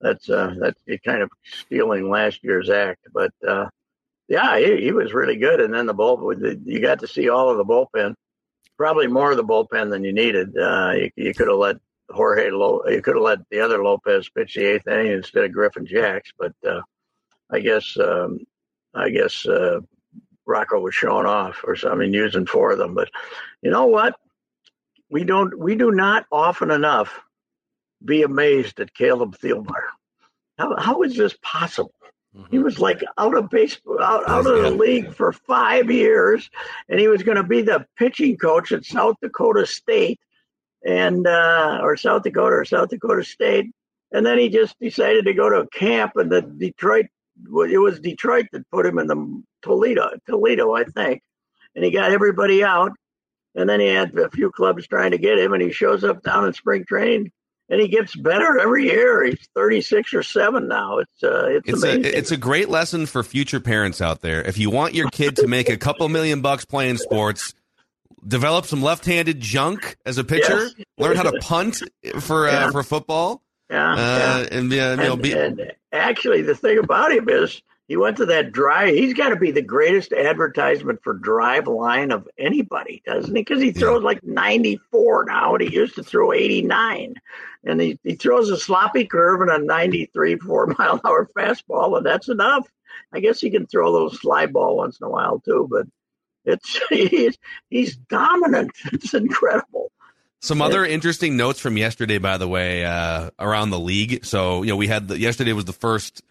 that's 0.01 0.31
uh, 0.31 0.55
that's 0.59 0.81
kind 1.05 1.23
of 1.23 1.31
stealing 1.45 2.09
last 2.09 2.43
year's 2.43 2.71
act. 2.71 3.07
But 3.13 3.33
uh, 3.47 3.69
yeah, 4.29 4.59
he, 4.59 4.83
he 4.83 4.93
was 4.93 5.15
really 5.15 5.37
good. 5.37 5.61
And 5.61 5.73
then 5.73 5.87
the 5.87 5.95
bullpen, 5.95 6.63
you 6.65 6.81
got 6.81 7.01
to 7.01 7.09
see 7.09 7.29
all 7.29 7.51
of 7.51 7.57
the 7.57 7.65
bullpen, 7.65 8.15
probably 8.77 9.07
more 9.07 9.31
of 9.31 9.37
the 9.37 9.45
bullpen 9.45 9.91
than 9.91 10.05
you 10.05 10.13
needed. 10.13 10.57
Uh, 10.57 10.93
you, 10.97 11.11
you 11.17 11.35
could 11.35 11.49
have 11.49 11.59
let 11.59 11.77
Jorge, 12.11 12.47
you 12.47 13.03
could 13.03 13.17
have 13.17 13.23
let 13.23 13.39
the 13.51 13.61
other 13.61 13.83
Lopez 13.83 14.29
pitch 14.29 14.55
the 14.55 14.65
eighth 14.65 14.87
inning 14.87 15.13
instead 15.13 15.45
of 15.45 15.53
Griffin 15.53 15.87
Jax, 15.87 16.33
but 16.39 16.53
uh, 16.67 16.81
I 17.51 17.61
guess 17.61 17.97
um, 17.99 18.41
I 18.95 19.11
guess 19.11 19.47
uh, 19.47 19.81
Rocco 20.47 20.81
was 20.81 20.95
showing 20.95 21.27
off 21.27 21.63
or 21.65 21.77
something, 21.77 22.13
using 22.15 22.47
four 22.47 22.73
of 22.73 22.79
them. 22.79 22.95
But 22.95 23.11
you 23.63 23.71
know 23.71 23.87
what? 23.87 24.15
We 25.11 25.25
don't 25.25 25.59
we 25.59 25.75
do 25.75 25.91
not 25.91 26.27
often 26.31 26.71
enough 26.71 27.21
be 28.05 28.23
amazed 28.23 28.81
at 28.81 28.95
Caleb 28.95 29.37
Thielbar. 29.37 29.83
How 30.59 30.77
how 30.77 31.03
is 31.03 31.17
this 31.17 31.37
possible? 31.43 31.93
He 32.51 32.59
was 32.59 32.79
like 32.79 33.03
out 33.19 33.37
of 33.37 33.51
baseball, 33.51 34.03
out, 34.03 34.29
out 34.29 34.47
of 34.47 34.63
the 34.63 34.71
league 34.71 35.13
for 35.15 35.33
five 35.33 35.91
years, 35.91 36.51
and 36.89 37.01
he 37.01 37.09
was 37.09 37.23
going 37.23 37.37
to 37.37 37.43
be 37.43 37.63
the 37.63 37.87
pitching 37.97 38.37
coach 38.37 38.73
at 38.73 38.85
South 38.85 39.17
Dakota 39.23 39.67
State, 39.67 40.21
and 40.85 41.27
uh, 41.27 41.81
or 41.83 41.97
South 41.97 42.23
Dakota 42.23 42.57
or 42.57 42.65
South 42.65 42.91
Dakota 42.91 43.25
State, 43.25 43.71
and 44.13 44.25
then 44.25 44.39
he 44.39 44.49
just 44.49 44.79
decided 44.81 45.25
to 45.25 45.35
go 45.35 45.49
to 45.49 45.61
a 45.61 45.69
camp, 45.69 46.13
and 46.17 46.31
the 46.31 46.43
Detroit, 46.43 47.07
it 47.71 47.79
was 47.79 48.01
Detroit 48.01 48.47
that 48.53 48.71
put 48.71 48.87
him 48.87 48.99
in 48.99 49.07
the 49.07 49.43
Toledo, 49.63 50.11
Toledo, 50.29 50.75
I 50.75 50.85
think, 50.85 51.23
and 51.75 51.85
he 51.85 51.91
got 51.91 52.13
everybody 52.13 52.63
out, 52.63 52.93
and 53.55 53.69
then 53.69 53.81
he 53.81 53.89
had 53.89 54.17
a 54.19 54.31
few 54.31 54.51
clubs 54.51 54.87
trying 54.87 55.11
to 55.11 55.19
get 55.19 55.39
him, 55.39 55.53
and 55.53 55.63
he 55.63 55.73
shows 55.73 56.05
up 56.05 56.23
down 56.23 56.47
in 56.47 56.53
spring 56.53 56.85
training 56.87 57.33
and 57.69 57.81
he 57.81 57.89
gets 57.89 58.15
better 58.15 58.59
every 58.59 58.85
year. 58.85 59.25
He's 59.25 59.49
36 59.55 60.15
or 60.15 60.23
7 60.23 60.69
now. 60.69 60.99
It's 60.99 61.23
uh, 61.23 61.47
it's, 61.49 61.69
it's 61.69 61.83
amazing. 61.83 62.05
A, 62.05 62.09
it's 62.09 62.31
a 62.31 62.37
great 62.37 62.69
lesson 62.69 63.07
for 63.07 63.23
future 63.23 63.61
parents 63.61 64.01
out 64.01 64.21
there. 64.21 64.43
If 64.43 64.59
you 64.59 64.71
want 64.71 64.95
your 64.95 65.09
kid 65.11 65.37
to 65.37 65.47
make 65.47 65.69
a 65.69 65.77
couple 65.77 66.09
million 66.09 66.41
bucks 66.41 66.65
playing 66.65 66.99
sports, 66.99 67.55
develop 68.27 68.67
some 68.67 68.83
left-handed 68.83 69.41
junk 69.41 69.97
as 70.07 70.19
a 70.19 70.25
pitcher, 70.25 70.71
yes. 70.77 70.87
learn 70.99 71.17
how 71.17 71.25
to 71.25 71.39
punt 71.41 71.83
for 72.21 72.49
uh, 72.49 72.71
for 72.71 72.83
football. 72.83 73.43
Yeah, 73.71 73.93
uh, 73.93 73.97
yeah. 73.97 74.59
and, 74.59 74.73
uh, 74.73 74.77
you 74.77 74.97
know, 74.97 75.17
be- 75.17 75.33
and 75.33 75.73
actually 75.93 76.43
the 76.43 76.55
thing 76.55 76.79
about 76.79 77.11
him 77.11 77.29
is 77.29 77.61
he 77.89 77.97
went 77.97 78.17
to 78.17 78.27
that 78.27 78.51
drive. 78.51 78.95
He's 78.95 79.15
got 79.15 79.29
to 79.29 79.37
be 79.37 79.53
the 79.53 79.63
greatest 79.63 80.13
advertisement 80.13 81.01
for 81.05 81.17
Driveline 81.17 82.13
of 82.13 82.29
anybody, 82.37 83.03
doesn't 83.07 83.35
he? 83.35 83.43
Because 83.43 83.63
he 83.63 83.71
throws 83.71 84.03
yeah. 84.03 84.07
like 84.07 84.25
94 84.25 85.27
now, 85.27 85.55
and 85.55 85.63
he 85.63 85.75
used 85.75 85.95
to 85.95 86.03
throw 86.03 86.33
89. 86.33 87.15
And 87.65 87.81
he, 87.81 87.99
he 88.03 88.17
throws 88.17 88.51
a 88.51 88.57
sloppy 88.57 89.07
curve 89.07 89.41
and 89.41 89.51
a 89.51 89.59
93, 89.59 90.37
four 90.39 90.67
mile 90.79 91.01
hour 91.05 91.29
fastball, 91.37 91.97
and 91.97 92.05
that's 92.05 92.29
enough. 92.29 92.69
I 93.13 93.21
guess 93.21 93.41
he 93.41 93.51
can 93.51 93.67
throw 93.67 93.89
a 93.89 93.93
little 93.93 94.11
slide 94.11 94.53
ball 94.53 94.77
once 94.77 94.99
in 95.01 95.07
a 95.07 95.11
while 95.11 95.39
too, 95.39 95.69
but 95.71 95.87
it's 96.45 96.81
he's, 96.89 97.39
he's 97.71 97.97
dominant. 97.97 98.73
It's 98.93 99.15
incredible. 99.15 99.93
Some 100.41 100.61
other 100.61 100.85
interesting 100.85 101.37
notes 101.37 101.59
from 101.59 101.77
yesterday, 101.77 102.19
by 102.19 102.37
the 102.37 102.47
way, 102.47 102.85
uh, 102.85 103.31
around 103.39 103.71
the 103.71 103.81
league. 103.81 104.25
So 104.25 104.63
you 104.63 104.71
know, 104.71 104.77
we 104.77 104.87
had 104.87 105.09
the, 105.09 105.19
yesterday 105.19 105.53
was 105.53 105.65
the 105.65 105.73
first 105.73 106.23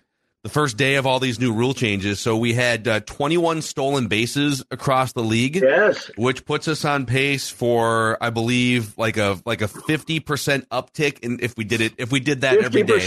the 0.46 0.50
first 0.50 0.78
day 0.78 0.94
of 0.96 1.08
all 1.08 1.20
these 1.20 1.40
new 1.40 1.52
rule 1.52 1.74
changes. 1.74 2.20
So 2.20 2.38
we 2.38 2.54
had 2.54 2.88
uh, 2.88 3.00
21 3.00 3.64
stolen 3.64 4.08
bases 4.08 4.64
across 4.70 5.12
the 5.12 5.24
league. 5.24 5.56
Yes, 5.56 6.12
which 6.18 6.46
puts 6.46 6.68
us 6.68 6.86
on 6.86 7.08
pace 7.08 7.50
for, 7.50 8.16
I 8.22 8.30
believe, 8.30 8.96
like 8.96 9.18
a 9.18 9.42
like 9.44 9.62
a 9.62 9.68
50 9.68 10.20
percent 10.20 10.70
uptick. 10.70 11.26
And 11.26 11.42
if 11.42 11.58
we 11.58 11.64
did 11.64 11.82
it, 11.82 11.94
if 11.98 12.12
we 12.12 12.20
did 12.20 12.42
that 12.42 12.60
50%, 12.60 12.64
every 12.64 12.84
day, 12.84 13.00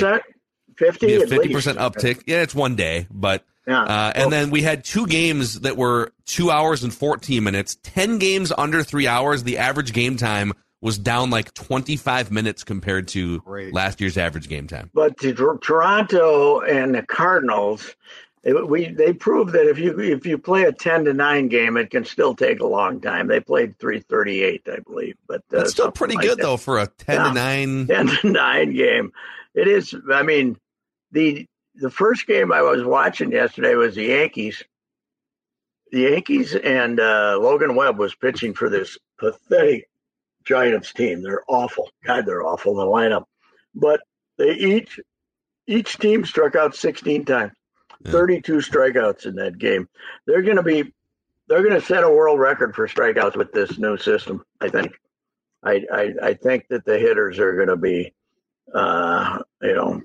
50 0.78 1.26
50 1.26 1.52
percent 1.52 1.78
uptick. 1.78 2.24
Yeah, 2.26 2.42
it's 2.42 2.54
one 2.54 2.74
day, 2.74 3.06
but. 3.10 3.44
Yeah. 3.68 3.82
Uh, 3.82 4.12
and 4.14 4.32
then 4.32 4.48
we 4.48 4.62
had 4.62 4.82
two 4.82 5.06
games 5.06 5.60
that 5.60 5.76
were 5.76 6.14
two 6.24 6.50
hours 6.50 6.84
and 6.84 6.94
14 6.94 7.44
minutes, 7.44 7.76
10 7.82 8.18
games 8.18 8.50
under 8.56 8.82
three 8.82 9.06
hours. 9.06 9.42
The 9.42 9.58
average 9.58 9.92
game 9.92 10.16
time 10.16 10.54
was 10.80 10.98
down 10.98 11.30
like 11.30 11.52
25 11.54 12.30
minutes 12.30 12.64
compared 12.64 13.08
to 13.08 13.40
Great. 13.40 13.74
last 13.74 14.00
year's 14.00 14.16
average 14.16 14.48
game 14.48 14.66
time. 14.66 14.90
But 14.94 15.18
to 15.18 15.34
Toronto 15.60 16.60
and 16.60 16.94
the 16.94 17.02
Cardinals, 17.02 17.94
it, 18.44 18.68
we 18.68 18.88
they 18.88 19.12
proved 19.12 19.52
that 19.52 19.68
if 19.68 19.78
you 19.78 19.98
if 19.98 20.24
you 20.24 20.38
play 20.38 20.62
a 20.62 20.72
10 20.72 21.06
to 21.06 21.12
9 21.12 21.48
game, 21.48 21.76
it 21.76 21.90
can 21.90 22.04
still 22.04 22.34
take 22.34 22.60
a 22.60 22.66
long 22.66 23.00
time. 23.00 23.26
They 23.26 23.40
played 23.40 23.78
338, 23.78 24.68
I 24.68 24.78
believe, 24.80 25.16
but 25.26 25.40
uh, 25.52 25.58
that's 25.58 25.72
still 25.72 25.90
pretty 25.90 26.14
like 26.14 26.24
good 26.24 26.38
that. 26.38 26.42
though 26.42 26.56
for 26.56 26.78
a 26.78 26.86
10 26.86 27.16
yeah, 27.16 27.24
to 27.24 27.34
9 27.34 27.86
10 27.88 28.06
to 28.06 28.30
9 28.30 28.72
game. 28.74 29.12
It 29.54 29.66
is. 29.66 29.94
I 30.12 30.22
mean, 30.22 30.56
the 31.10 31.46
the 31.74 31.90
first 31.90 32.26
game 32.26 32.52
I 32.52 32.62
was 32.62 32.84
watching 32.84 33.32
yesterday 33.32 33.74
was 33.74 33.96
the 33.96 34.04
Yankees. 34.04 34.62
The 35.90 36.00
Yankees 36.02 36.54
and 36.54 37.00
uh, 37.00 37.38
Logan 37.40 37.74
Webb 37.74 37.98
was 37.98 38.14
pitching 38.14 38.54
for 38.54 38.68
this 38.68 38.98
pathetic 39.18 39.88
Giants 40.48 40.92
team. 40.92 41.22
They're 41.22 41.44
awful. 41.46 41.90
God, 42.04 42.24
they're 42.24 42.42
awful 42.42 42.74
the 42.74 42.84
lineup. 42.84 43.24
But 43.74 44.00
they 44.38 44.52
each 44.52 44.98
each 45.66 45.98
team 45.98 46.24
struck 46.24 46.56
out 46.56 46.74
16 46.74 47.26
times. 47.26 47.52
Yeah. 48.04 48.12
32 48.12 48.58
strikeouts 48.58 49.26
in 49.26 49.34
that 49.36 49.58
game. 49.58 49.88
They're 50.26 50.42
going 50.42 50.56
to 50.56 50.62
be 50.62 50.94
they're 51.48 51.62
going 51.62 51.78
to 51.78 51.86
set 51.86 52.04
a 52.04 52.10
world 52.10 52.40
record 52.40 52.74
for 52.74 52.88
strikeouts 52.88 53.36
with 53.36 53.52
this 53.52 53.78
new 53.78 53.96
system. 53.98 54.42
I 54.60 54.68
think. 54.68 54.92
I 55.62 55.84
I, 55.92 56.14
I 56.22 56.34
think 56.34 56.68
that 56.68 56.84
the 56.84 56.98
hitters 56.98 57.38
are 57.38 57.54
going 57.54 57.68
to 57.68 57.76
be, 57.76 58.14
uh, 58.72 59.40
you 59.60 59.74
know, 59.74 60.02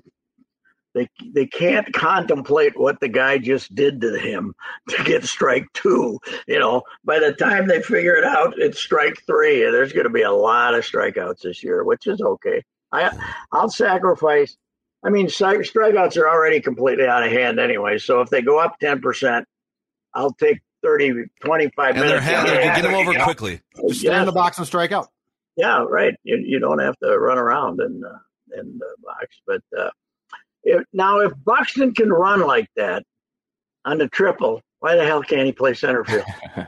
they 0.94 1.08
they 1.32 1.46
can't 1.46 1.92
contemplate 1.92 2.78
what 2.78 3.00
the 3.00 3.08
guy 3.08 3.38
just 3.38 3.74
did 3.74 4.00
to 4.00 4.16
him 4.16 4.54
to 4.88 5.04
get 5.04 5.24
strike 5.24 5.66
two. 5.74 6.20
You 6.46 6.58
know, 6.58 6.82
by 7.04 7.18
the 7.18 7.32
time 7.32 7.66
they 7.66 7.82
figure 7.82 8.14
it 8.14 8.24
out, 8.24 8.54
it's 8.56 8.78
strike 8.78 9.22
three. 9.26 9.62
There's 9.62 9.92
going 9.92 10.04
to 10.04 10.10
be 10.10 10.22
a 10.22 10.32
lot 10.32 10.74
of 10.74 10.84
strikeouts 10.84 11.40
this 11.42 11.62
year, 11.62 11.84
which 11.84 12.06
is 12.06 12.20
okay. 12.20 12.62
I 12.92 13.10
I'll 13.52 13.70
sacrifice. 13.70 14.56
I 15.04 15.10
mean, 15.10 15.26
strikeouts 15.26 16.16
are 16.16 16.28
already 16.28 16.60
completely 16.60 17.06
out 17.06 17.24
of 17.24 17.30
hand 17.30 17.58
anyway. 17.60 17.98
So 17.98 18.20
if 18.20 18.30
they 18.30 18.40
go 18.40 18.58
up 18.58 18.78
ten 18.78 19.00
percent, 19.00 19.46
I'll 20.14 20.32
take 20.32 20.60
30, 20.82 21.24
25 21.44 21.96
and 21.96 22.04
minutes. 22.04 22.26
And 22.26 22.46
they're 22.48 22.74
get 22.74 22.82
them 22.82 22.94
over 22.94 23.14
quickly. 23.14 23.60
Just 23.88 24.00
stand 24.00 24.20
in 24.20 24.26
the 24.26 24.32
box 24.32 24.58
and 24.58 24.66
strike 24.66 24.92
out. 24.92 25.08
Yeah, 25.56 25.84
right. 25.88 26.14
You 26.24 26.36
you 26.36 26.58
don't 26.58 26.80
have 26.80 26.96
to 26.98 27.18
run 27.18 27.38
around 27.38 27.80
in 27.80 28.02
uh, 28.04 28.60
in 28.60 28.78
the 28.78 28.94
box, 29.02 29.40
but. 29.46 29.62
Uh, 29.76 29.90
if, 30.64 30.84
now, 30.92 31.20
if 31.20 31.32
Buxton 31.44 31.94
can 31.94 32.10
run 32.10 32.40
like 32.40 32.68
that 32.76 33.04
on 33.84 33.98
the 33.98 34.08
triple, 34.08 34.60
why 34.80 34.96
the 34.96 35.04
hell 35.04 35.22
can't 35.22 35.46
he 35.46 35.52
play 35.52 35.74
center 35.74 36.04
field? 36.04 36.24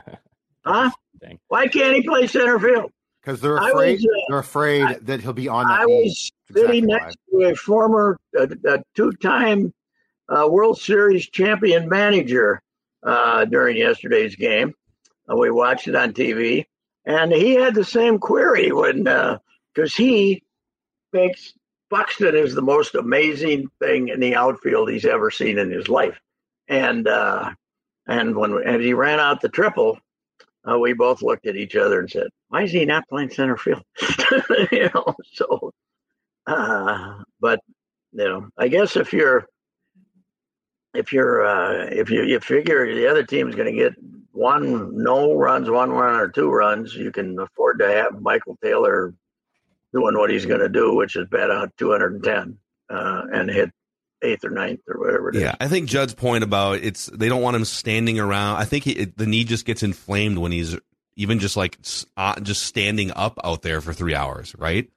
huh? 0.65 0.91
Dang. 1.19 1.39
Why 1.47 1.67
can't 1.67 1.95
he 1.95 2.03
play 2.03 2.27
center 2.27 2.59
field? 2.59 2.91
Because 3.21 3.41
they're 3.41 3.57
afraid. 3.57 3.99
Was, 3.99 4.05
uh, 4.05 4.25
they're 4.29 4.39
afraid 4.39 4.83
I, 4.83 4.93
that 5.03 5.21
he'll 5.21 5.33
be 5.33 5.47
on. 5.47 5.65
I 5.65 5.85
was 5.85 6.31
sitting 6.53 6.85
next 6.85 7.17
to 7.31 7.41
a 7.43 7.55
former, 7.55 8.17
uh, 8.39 8.47
a 8.65 8.83
two-time 8.95 9.73
uh, 10.29 10.47
World 10.49 10.79
Series 10.79 11.29
champion 11.29 11.89
manager 11.89 12.61
uh, 13.03 13.45
during 13.45 13.77
yesterday's 13.77 14.35
game. 14.35 14.73
Uh, 15.29 15.35
we 15.35 15.51
watched 15.51 15.87
it 15.87 15.95
on 15.95 16.13
TV, 16.13 16.65
and 17.05 17.31
he 17.31 17.55
had 17.55 17.75
the 17.75 17.83
same 17.83 18.17
query 18.19 18.71
when 18.71 19.03
because 19.03 19.93
uh, 19.93 19.97
he 19.97 20.43
thinks 21.11 21.53
Buxton 21.89 22.35
is 22.35 22.53
the 22.53 22.61
most 22.61 22.95
amazing 22.95 23.69
thing 23.79 24.09
in 24.09 24.19
the 24.19 24.35
outfield 24.35 24.89
he's 24.89 25.05
ever 25.05 25.31
seen 25.31 25.57
in 25.57 25.71
his 25.71 25.87
life. 25.87 26.19
And 26.67 27.07
uh, 27.07 27.51
and 28.07 28.35
when 28.35 28.61
and 28.65 28.81
he 28.81 28.93
ran 28.93 29.19
out 29.19 29.41
the 29.41 29.49
triple, 29.49 29.97
uh, 30.69 30.77
we 30.77 30.93
both 30.93 31.21
looked 31.21 31.47
at 31.47 31.55
each 31.55 31.75
other 31.75 31.99
and 31.99 32.09
said, 32.09 32.27
why 32.49 32.63
is 32.63 32.71
he 32.71 32.85
not 32.85 33.07
playing 33.07 33.29
center 33.29 33.57
field? 33.57 33.83
you 34.71 34.89
know, 34.93 35.15
so, 35.33 35.71
uh, 36.45 37.23
but 37.39 37.61
you 38.11 38.25
know, 38.25 38.49
I 38.57 38.67
guess 38.67 38.95
if 38.95 39.13
you're 39.13 39.45
if 40.93 41.13
you're 41.13 41.45
uh, 41.45 41.85
if 41.91 42.09
you 42.09 42.23
you 42.23 42.39
figure 42.39 42.93
the 42.93 43.07
other 43.07 43.23
team 43.23 43.47
is 43.47 43.55
going 43.55 43.73
to 43.73 43.79
get 43.81 43.93
one 44.31 44.95
no 44.95 45.33
runs, 45.33 45.69
one 45.69 45.91
run 45.91 46.19
or 46.19 46.27
two 46.27 46.49
runs, 46.49 46.95
you 46.95 47.11
can 47.11 47.39
afford 47.39 47.79
to 47.79 47.87
have 47.87 48.21
Michael 48.21 48.57
Taylor 48.63 49.13
doing 49.93 50.17
what 50.17 50.29
he's 50.29 50.45
going 50.45 50.59
to 50.59 50.69
do, 50.69 50.95
which 50.95 51.15
is 51.15 51.27
bet 51.27 51.49
on 51.49 51.71
210 51.77 52.57
uh, 52.89 53.21
and 53.31 53.49
hit 53.49 53.71
eighth 54.21 54.43
or 54.43 54.49
ninth 54.49 54.81
or 54.87 54.99
whatever 54.99 55.29
it 55.29 55.35
is. 55.35 55.41
Yeah, 55.41 55.55
I 55.59 55.67
think 55.67 55.89
Judd's 55.89 56.13
point 56.13 56.43
about 56.43 56.79
it's 56.79 57.07
they 57.07 57.29
don't 57.29 57.41
want 57.41 57.55
him 57.55 57.65
standing 57.65 58.19
around. 58.19 58.57
I 58.57 58.65
think 58.65 58.83
he, 58.83 58.91
it, 58.91 59.17
the 59.17 59.25
knee 59.25 59.43
just 59.43 59.65
gets 59.65 59.83
inflamed 59.83 60.37
when 60.37 60.51
he's 60.51 60.75
even 61.15 61.39
just 61.39 61.57
like 61.57 61.77
uh, 62.15 62.39
just 62.39 62.63
standing 62.63 63.11
up 63.11 63.37
out 63.43 63.61
there 63.61 63.81
for 63.81 63.93
three 63.93 64.15
hours, 64.15 64.55
right? 64.57 64.89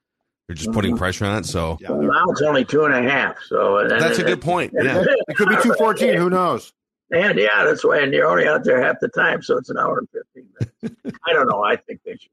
They're 0.47 0.57
just 0.57 0.73
putting 0.73 0.93
mm-hmm. 0.93 0.99
pressure 0.99 1.27
on 1.27 1.39
it. 1.39 1.47
So 1.47 1.79
yeah, 1.81 1.93
well, 1.93 2.03
now 2.03 2.25
it's 2.31 2.43
only 2.43 2.65
two 2.65 2.85
and 2.85 2.93
a 2.93 3.09
half. 3.09 3.37
So 3.47 3.87
that's 3.89 4.19
a 4.19 4.25
good 4.25 4.41
point. 4.41 4.73
Yeah, 4.75 5.05
it 5.29 5.37
could 5.37 5.49
be 5.49 5.57
two 5.63 5.75
fourteen. 5.75 6.15
Who 6.15 6.29
knows? 6.29 6.73
And 7.13 7.39
yeah, 7.39 7.65
that's 7.65 7.85
why. 7.85 8.01
And 8.01 8.13
you're 8.13 8.27
only 8.27 8.47
out 8.47 8.65
there 8.65 8.83
half 8.83 8.97
the 9.01 9.09
time, 9.09 9.43
so 9.43 9.59
it's 9.59 9.71
an 9.71 9.79
hour 9.79 9.99
and 9.99 10.09
fifteen 10.11 10.49
minutes. 10.83 11.19
I 11.27 11.33
don't 11.33 11.49
know. 11.49 11.63
I 11.63 11.77
think 11.77 12.01
they 12.05 12.17
should. 12.17 12.31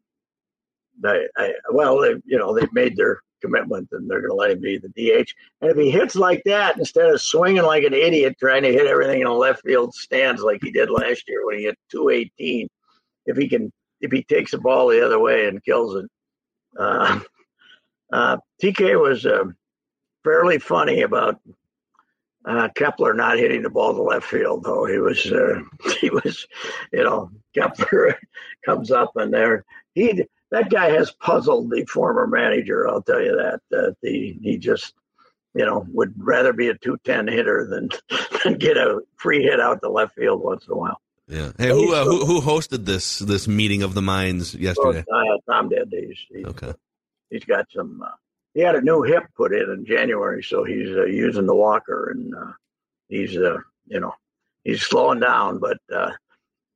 They, 1.02 1.28
I, 1.38 1.54
well, 1.72 2.00
they, 2.00 2.16
you 2.26 2.38
know, 2.38 2.54
they've 2.56 2.74
made 2.74 2.96
their 2.96 3.22
commitment 3.42 3.88
and 3.92 4.10
they're 4.10 4.22
going 4.22 4.32
to 4.32 4.36
let 4.36 4.52
him 4.52 4.62
be 4.62 4.78
the 4.78 4.90
DH. 4.90 5.32
And 5.62 5.72
if 5.72 5.78
he 5.78 5.92
hits 5.92 6.16
like 6.16 6.42
that, 6.46 6.78
instead 6.78 7.10
of 7.10 7.22
swinging 7.22 7.64
like 7.64 7.84
an 7.84 7.94
idiot 7.94 8.36
trying 8.40 8.64
to 8.64 8.72
hit 8.72 8.88
everything 8.88 9.22
in 9.22 9.28
the 9.28 9.34
left 9.34 9.64
field 9.64 9.94
stands 9.94 10.42
like 10.42 10.60
he 10.64 10.72
did 10.72 10.90
last 10.90 11.24
year 11.28 11.46
when 11.46 11.58
he 11.58 11.66
hit 11.66 11.78
218, 11.92 12.68
if 13.26 13.38
he 13.38 13.48
can, 13.48 13.72
if 14.02 14.12
he 14.12 14.24
takes 14.24 14.52
the 14.52 14.58
ball 14.58 14.88
the 14.88 15.06
other 15.06 15.20
way 15.20 15.48
and 15.48 15.64
kills 15.64 15.96
it, 15.96 16.10
uh, 16.80 17.20
uh, 18.14 18.38
TK 18.62 19.00
was 19.00 19.26
uh, 19.26 19.46
fairly 20.24 20.60
funny 20.60 21.02
about 21.02 21.40
uh, 22.46 22.70
Kepler 22.76 23.14
not 23.14 23.38
hitting 23.38 23.62
the 23.62 23.70
ball 23.70 23.94
to 23.94 24.02
left 24.02 24.26
field, 24.26 24.64
though. 24.64 24.86
He 24.86 25.00
was 25.00 25.26
uh, 25.32 25.60
he 26.00 26.10
was, 26.10 26.48
you 26.94 27.04
know, 27.04 27.30
Kepler 27.54 28.18
comes 28.66 28.90
up 28.90 29.12
and 29.16 29.34
there. 29.34 29.66
He 29.94 30.24
that 30.52 30.70
guy 30.70 30.92
has 30.92 31.12
puzzled 31.12 31.70
the 31.70 31.86
former 31.86 32.28
manager. 32.28 32.88
I'll 32.88 33.02
tell 33.02 33.22
you 33.22 33.36
that. 33.38 33.62
That 33.72 33.96
the 34.02 34.38
he 34.42 34.58
just 34.58 34.94
you 35.54 35.66
know 35.66 35.86
would 35.92 36.14
rather 36.18 36.54
be 36.54 36.70
a 36.70 36.76
two 36.76 36.98
ten 37.04 37.28
hitter 37.28 37.68
than 37.70 37.90
than 38.44 38.54
get 38.56 38.78
a 38.78 39.02
free 39.18 39.44
hit 39.44 39.60
out 39.60 39.82
to 39.82 39.90
left 39.90 40.16
field 40.16 40.42
once 40.42 40.66
in 40.66 40.74
a 40.74 40.76
while. 40.76 41.02
Yeah. 41.28 41.52
Hey, 41.58 41.70
who 41.70 41.94
uh, 41.94 42.06
who, 42.06 42.26
who 42.26 42.42
hosted 42.42 42.86
this 42.86 43.20
this 43.20 43.48
meeting 43.48 43.84
of 43.84 43.94
the 43.94 44.02
minds 44.02 44.56
yesterday? 44.56 45.04
Uh, 45.12 45.38
Tom 45.52 45.70
did. 45.70 45.90
He's, 45.92 46.18
he's, 46.30 46.46
okay. 46.46 46.74
He's 47.30 47.44
got 47.44 47.66
some. 47.72 48.02
Uh, 48.02 48.12
he 48.54 48.62
had 48.62 48.76
a 48.76 48.82
new 48.82 49.04
hip 49.04 49.24
put 49.36 49.54
in 49.54 49.70
in 49.70 49.86
January, 49.86 50.42
so 50.42 50.64
he's 50.64 50.96
uh, 50.96 51.06
using 51.06 51.46
the 51.46 51.56
walker, 51.56 52.12
and 52.12 52.34
uh, 52.34 52.54
he's 53.10 53.36
uh, 53.36 53.58
you 53.88 54.00
know 54.00 54.14
he's 54.64 54.82
slowing 54.82 55.20
down, 55.20 55.60
but 55.60 55.78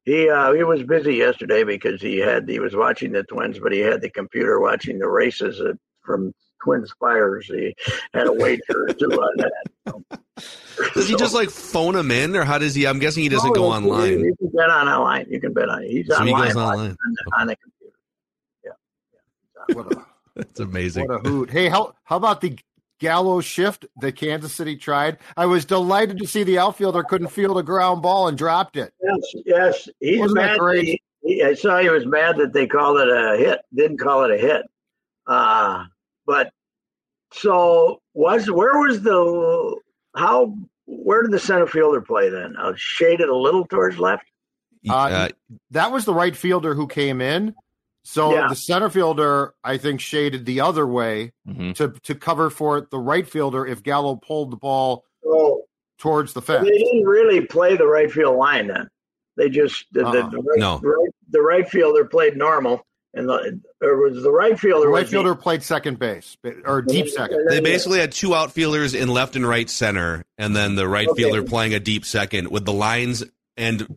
he 0.03 0.29
uh, 0.29 0.53
he 0.53 0.63
was 0.63 0.83
busy 0.83 1.15
yesterday 1.15 1.63
because 1.63 2.01
he 2.01 2.17
had 2.17 2.49
he 2.49 2.59
was 2.59 2.75
watching 2.75 3.11
the 3.11 3.23
Twins, 3.23 3.59
but 3.59 3.71
he 3.71 3.79
had 3.79 4.01
the 4.01 4.09
computer 4.09 4.59
watching 4.59 4.99
the 4.99 5.07
races 5.07 5.59
at, 5.59 5.77
from 6.03 6.33
TwinSpires. 6.65 7.43
He 7.43 7.75
had 8.13 8.27
a 8.27 8.33
wager 8.33 8.85
or 8.87 8.93
two 8.93 9.11
on 9.11 9.37
that. 9.37 10.21
does 10.93 11.07
he 11.07 11.15
just 11.15 11.35
like 11.35 11.49
phone 11.49 11.95
him 11.95 12.09
in, 12.09 12.35
or 12.35 12.43
how 12.43 12.57
does 12.57 12.73
he? 12.73 12.87
I'm 12.87 12.99
guessing 12.99 13.23
he 13.23 13.29
doesn't 13.29 13.49
no, 13.49 13.55
go 13.55 13.65
online. 13.65 14.19
You, 14.19 14.35
can 14.35 14.49
bet 14.49 14.69
on 14.69 14.87
online. 14.87 15.27
You 15.29 15.39
can 15.39 15.53
bet 15.53 15.69
on. 15.69 15.83
He's 15.83 16.07
so 16.07 16.15
online, 16.15 16.27
he 16.27 16.47
goes 16.47 16.55
online. 16.55 16.79
On, 16.79 16.95
the, 16.95 17.31
on 17.39 17.47
the 17.47 17.55
computer. 17.55 17.95
Yeah, 18.65 18.71
yeah. 19.69 19.75
What 19.75 19.93
a, 19.93 20.05
That's 20.35 20.59
amazing. 20.59 21.07
What 21.07 21.25
a 21.25 21.29
hoot! 21.29 21.51
Hey, 21.51 21.67
how 21.67 21.93
how 22.03 22.17
about 22.17 22.41
the 22.41 22.57
Gallo 23.01 23.41
shift 23.41 23.87
that 23.99 24.15
Kansas 24.15 24.53
City 24.53 24.77
tried. 24.77 25.17
I 25.35 25.47
was 25.47 25.65
delighted 25.65 26.19
to 26.19 26.27
see 26.27 26.43
the 26.43 26.59
outfielder 26.59 27.03
couldn't 27.03 27.29
field 27.29 27.57
a 27.57 27.63
ground 27.63 28.03
ball 28.03 28.27
and 28.27 28.37
dropped 28.37 28.77
it. 28.77 28.93
Yes, 29.03 29.43
yes. 29.43 29.89
He's 29.99 30.19
Wasn't 30.19 30.35
mad. 30.35 30.59
He, 30.75 31.01
he, 31.23 31.43
I 31.43 31.55
saw 31.55 31.79
he 31.79 31.89
was 31.89 32.05
mad 32.05 32.37
that 32.37 32.53
they 32.53 32.67
called 32.67 32.99
it 32.99 33.09
a 33.09 33.37
hit. 33.37 33.59
Didn't 33.73 33.97
call 33.97 34.23
it 34.23 34.31
a 34.31 34.37
hit. 34.37 34.61
Uh, 35.25 35.85
but 36.27 36.51
so 37.33 38.01
was 38.13 38.49
where 38.51 38.77
was 38.77 39.01
the 39.01 39.79
how 40.15 40.55
where 40.85 41.23
did 41.23 41.31
the 41.31 41.39
center 41.39 41.65
fielder 41.65 42.01
play 42.01 42.29
then? 42.29 42.55
Uh, 42.55 42.73
shaded 42.75 43.29
a 43.29 43.35
little 43.35 43.65
towards 43.65 43.97
left. 43.97 44.25
Uh, 44.87 44.93
uh, 44.93 45.29
that 45.71 45.91
was 45.91 46.05
the 46.05 46.13
right 46.13 46.35
fielder 46.35 46.75
who 46.75 46.87
came 46.87 47.19
in. 47.19 47.55
So 48.03 48.33
yeah. 48.33 48.47
the 48.49 48.55
center 48.55 48.89
fielder, 48.89 49.53
I 49.63 49.77
think, 49.77 50.01
shaded 50.01 50.45
the 50.45 50.61
other 50.61 50.87
way 50.87 51.33
mm-hmm. 51.47 51.73
to 51.73 51.89
to 52.03 52.15
cover 52.15 52.49
for 52.49 52.87
the 52.89 52.99
right 52.99 53.27
fielder 53.27 53.65
if 53.65 53.83
Gallo 53.83 54.15
pulled 54.15 54.51
the 54.51 54.57
ball 54.57 55.05
oh. 55.25 55.63
towards 55.99 56.33
the 56.33 56.41
fence. 56.41 56.67
They 56.67 56.77
didn't 56.77 57.03
really 57.03 57.41
play 57.45 57.77
the 57.77 57.87
right 57.87 58.11
field 58.11 58.37
line 58.37 58.67
then. 58.67 58.89
They 59.37 59.49
just 59.49 59.85
the, 59.91 60.05
uh-uh. 60.05 60.11
the, 60.11 60.29
the, 60.29 60.37
right, 60.41 60.59
no. 60.59 60.79
the, 60.79 60.87
right, 60.89 61.09
the 61.29 61.41
right 61.41 61.69
fielder 61.69 62.05
played 62.05 62.35
normal, 62.35 62.85
and 63.13 63.29
the 63.29 63.61
or 63.81 63.97
was 63.97 64.23
the 64.23 64.31
right 64.31 64.59
fielder. 64.59 64.87
The 64.87 64.91
right 64.91 65.07
fielder 65.07 65.33
deep. 65.33 65.43
played 65.43 65.63
second 65.63 65.99
base 65.99 66.37
or 66.65 66.81
deep 66.81 67.07
second. 67.07 67.47
They 67.49 67.61
basically 67.61 67.99
had 67.99 68.11
two 68.11 68.33
outfielders 68.33 68.95
in 68.95 69.09
left 69.09 69.35
and 69.35 69.47
right 69.47 69.69
center, 69.69 70.25
and 70.37 70.55
then 70.55 70.75
the 70.75 70.87
right 70.87 71.07
okay. 71.07 71.23
fielder 71.23 71.43
playing 71.43 71.75
a 71.75 71.79
deep 71.79 72.05
second 72.05 72.49
with 72.49 72.65
the 72.65 72.73
lines 72.73 73.23
and 73.55 73.95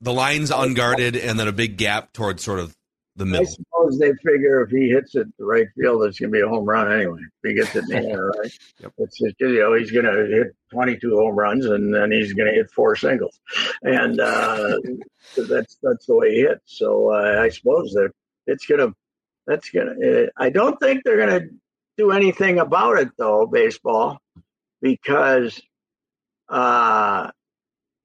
the 0.00 0.12
lines 0.12 0.50
unguarded, 0.50 1.16
and 1.16 1.38
then 1.38 1.48
a 1.48 1.52
big 1.52 1.78
gap 1.78 2.12
towards 2.12 2.42
sort 2.42 2.58
of 2.58 2.76
the 3.16 3.24
middle. 3.24 3.46
I 3.46 3.50
suppose 3.50 3.98
they 3.98 4.12
figure 4.14 4.62
if 4.62 4.70
he 4.70 4.88
hits 4.88 5.14
it 5.14 5.26
the 5.38 5.44
right 5.44 5.68
field, 5.76 6.04
it's 6.04 6.18
going 6.18 6.32
to 6.32 6.36
be 6.36 6.42
a 6.42 6.48
home 6.48 6.64
run 6.64 6.92
anyway. 6.92 7.20
If 7.20 7.50
he 7.50 7.54
gets 7.54 7.76
it 7.76 7.84
in 7.84 8.04
the 8.04 8.10
air, 8.10 8.26
right? 8.40 8.58
Yep. 8.80 8.92
It's 8.98 9.18
just, 9.18 9.36
you 9.38 9.60
know, 9.60 9.74
he's 9.74 9.90
going 9.90 10.06
to 10.06 10.26
hit 10.26 10.56
22 10.72 11.16
home 11.16 11.36
runs 11.36 11.66
and 11.66 11.94
then 11.94 12.10
he's 12.10 12.32
going 12.32 12.48
to 12.48 12.54
hit 12.54 12.70
four 12.70 12.96
singles. 12.96 13.40
And 13.82 14.20
uh, 14.20 14.78
that's 15.36 15.76
that's 15.82 16.06
the 16.06 16.14
way 16.14 16.34
he 16.34 16.40
hits. 16.40 16.78
So 16.78 17.12
uh, 17.12 17.40
I 17.40 17.48
suppose 17.50 17.92
that 17.92 18.10
it's 18.46 18.66
going 18.66 18.80
to, 18.80 18.94
that's 19.46 19.70
going 19.70 20.00
to, 20.00 20.24
uh, 20.24 20.30
I 20.36 20.50
don't 20.50 20.78
think 20.80 21.04
they're 21.04 21.26
going 21.26 21.40
to 21.42 21.48
do 21.96 22.10
anything 22.10 22.58
about 22.58 22.98
it 22.98 23.10
though, 23.16 23.46
baseball, 23.46 24.18
because 24.80 25.60
uh, 26.48 27.30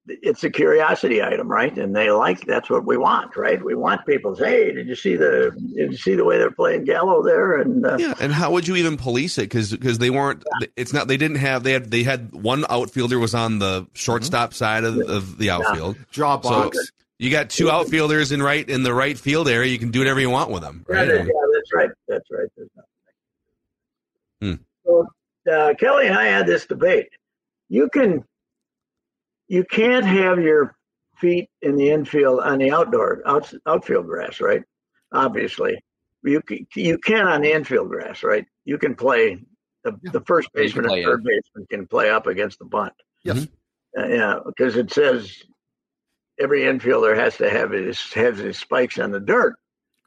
it's 0.09 0.43
a 0.43 0.49
curiosity 0.49 1.21
item, 1.21 1.47
right? 1.47 1.77
And 1.77 1.95
they 1.95 2.11
like 2.11 2.45
that's 2.45 2.69
what 2.69 2.85
we 2.85 2.97
want, 2.97 3.35
right? 3.35 3.63
We 3.63 3.75
want 3.75 4.05
people 4.05 4.35
to 4.35 4.41
say, 4.41 4.65
"Hey, 4.65 4.71
did 4.73 4.87
you 4.87 4.95
see 4.95 5.15
the 5.15 5.51
did 5.75 5.91
you 5.91 5.97
see 5.97 6.15
the 6.15 6.25
way 6.25 6.37
they're 6.37 6.51
playing 6.51 6.85
Gallo 6.85 7.23
there?" 7.23 7.59
And 7.59 7.85
uh, 7.85 7.97
yeah, 7.97 8.13
and 8.19 8.33
how 8.33 8.51
would 8.51 8.67
you 8.67 8.75
even 8.75 8.97
police 8.97 9.37
it? 9.37 9.43
Because 9.43 9.71
because 9.71 9.99
they 9.99 10.09
weren't. 10.09 10.43
It's 10.75 10.93
not. 10.93 11.07
They 11.07 11.17
didn't 11.17 11.37
have. 11.37 11.63
They 11.63 11.73
had. 11.73 11.91
They 11.91 12.03
had 12.03 12.31
one 12.33 12.65
outfielder 12.69 13.19
was 13.19 13.35
on 13.35 13.59
the 13.59 13.87
shortstop 13.93 14.49
mm-hmm. 14.49 14.55
side 14.55 14.83
of, 14.83 14.97
of, 14.97 15.37
the 15.37 15.49
outfield. 15.49 15.95
Yeah. 15.97 16.03
Draw 16.11 16.37
box. 16.37 16.77
So 16.77 16.83
you 17.19 17.29
got 17.29 17.49
two 17.49 17.69
outfielders 17.69 18.31
in 18.31 18.41
right 18.41 18.67
in 18.67 18.83
the 18.83 18.93
right 18.93 19.17
field 19.17 19.47
area. 19.47 19.71
You 19.71 19.79
can 19.79 19.91
do 19.91 19.99
whatever 19.99 20.19
you 20.19 20.29
want 20.29 20.51
with 20.51 20.63
them. 20.63 20.85
Right? 20.87 21.07
Yeah, 21.07 21.13
yeah 21.15 21.23
that's 21.53 21.73
right. 21.73 21.89
That's 22.07 22.25
right. 22.31 22.47
Hmm. 24.41 24.53
So 24.85 25.07
uh, 25.51 25.73
Kelly 25.79 26.07
and 26.07 26.17
I 26.17 26.25
had 26.25 26.47
this 26.47 26.65
debate. 26.65 27.09
You 27.67 27.89
can 27.89 28.23
you 29.49 29.65
can't 29.65 30.05
have 30.05 30.39
your 30.39 30.77
feet 31.17 31.49
in 31.61 31.75
the 31.75 31.89
infield 31.89 32.39
on 32.39 32.59
the 32.59 32.71
outdoor 32.71 33.21
out, 33.25 33.51
outfield 33.65 34.05
grass, 34.05 34.39
right? 34.39 34.63
Obviously, 35.11 35.77
you 36.23 36.41
you 36.75 36.97
can 36.97 37.27
on 37.27 37.41
the 37.41 37.51
infield 37.51 37.89
grass, 37.89 38.23
right? 38.23 38.45
You 38.63 38.77
can 38.77 38.95
play 38.95 39.39
the, 39.83 39.99
yeah. 40.03 40.11
the 40.11 40.21
first 40.21 40.49
baseman 40.53 40.89
and 40.89 41.03
third 41.03 41.23
baseman 41.23 41.67
can 41.69 41.87
play 41.87 42.09
up 42.09 42.27
against 42.27 42.59
the 42.59 42.65
bunt. 42.65 42.93
Yes. 43.23 43.47
Uh, 43.97 44.07
yeah, 44.07 44.39
because 44.45 44.75
it 44.77 44.93
says 44.93 45.43
every 46.39 46.61
infielder 46.61 47.15
has 47.15 47.37
to 47.37 47.49
have 47.49 47.71
his 47.71 47.99
has 48.13 48.37
his 48.37 48.57
spikes 48.57 48.99
on 48.99 49.11
the 49.11 49.19
dirt. 49.19 49.55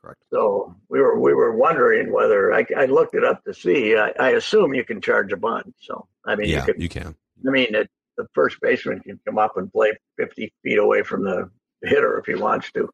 Correct. 0.01 0.23
So 0.31 0.77
we 0.89 1.01
were 1.01 1.19
we 1.19 1.35
were 1.35 1.57
wondering 1.57 2.13
whether 2.13 2.55
I, 2.55 2.65
I 2.77 2.87
looked 2.87 3.15
it 3.15 3.25
up 3.25 3.43
to 3.45 3.53
see. 3.55 3.97
I, 3.97 4.13
I, 4.19 4.31
assume 4.31 4.75
you 4.75 4.85
can 4.85 5.01
charge 5.01 5.33
a 5.33 5.37
bunt. 5.37 5.75
So 5.81 6.07
I 6.25 6.35
mean, 6.35 6.49
yeah, 6.49 6.61
you, 6.61 6.65
could, 6.65 6.83
you 6.83 6.89
can. 6.89 7.15
I 7.47 7.51
mean, 7.51 7.75
it, 7.75 7.91
the 8.17 8.27
first 8.35 8.59
baseman 8.61 9.01
can 9.01 9.19
come 9.27 9.39
up 9.39 9.57
and 9.57 9.73
play 9.73 9.93
50 10.19 10.53
feet 10.63 10.79
away 10.79 11.03
from 11.03 11.25
the 11.25 11.51
hitter 11.83 12.19
if 12.19 12.27
he 12.27 12.35
wants 12.35 12.71
to. 12.73 12.91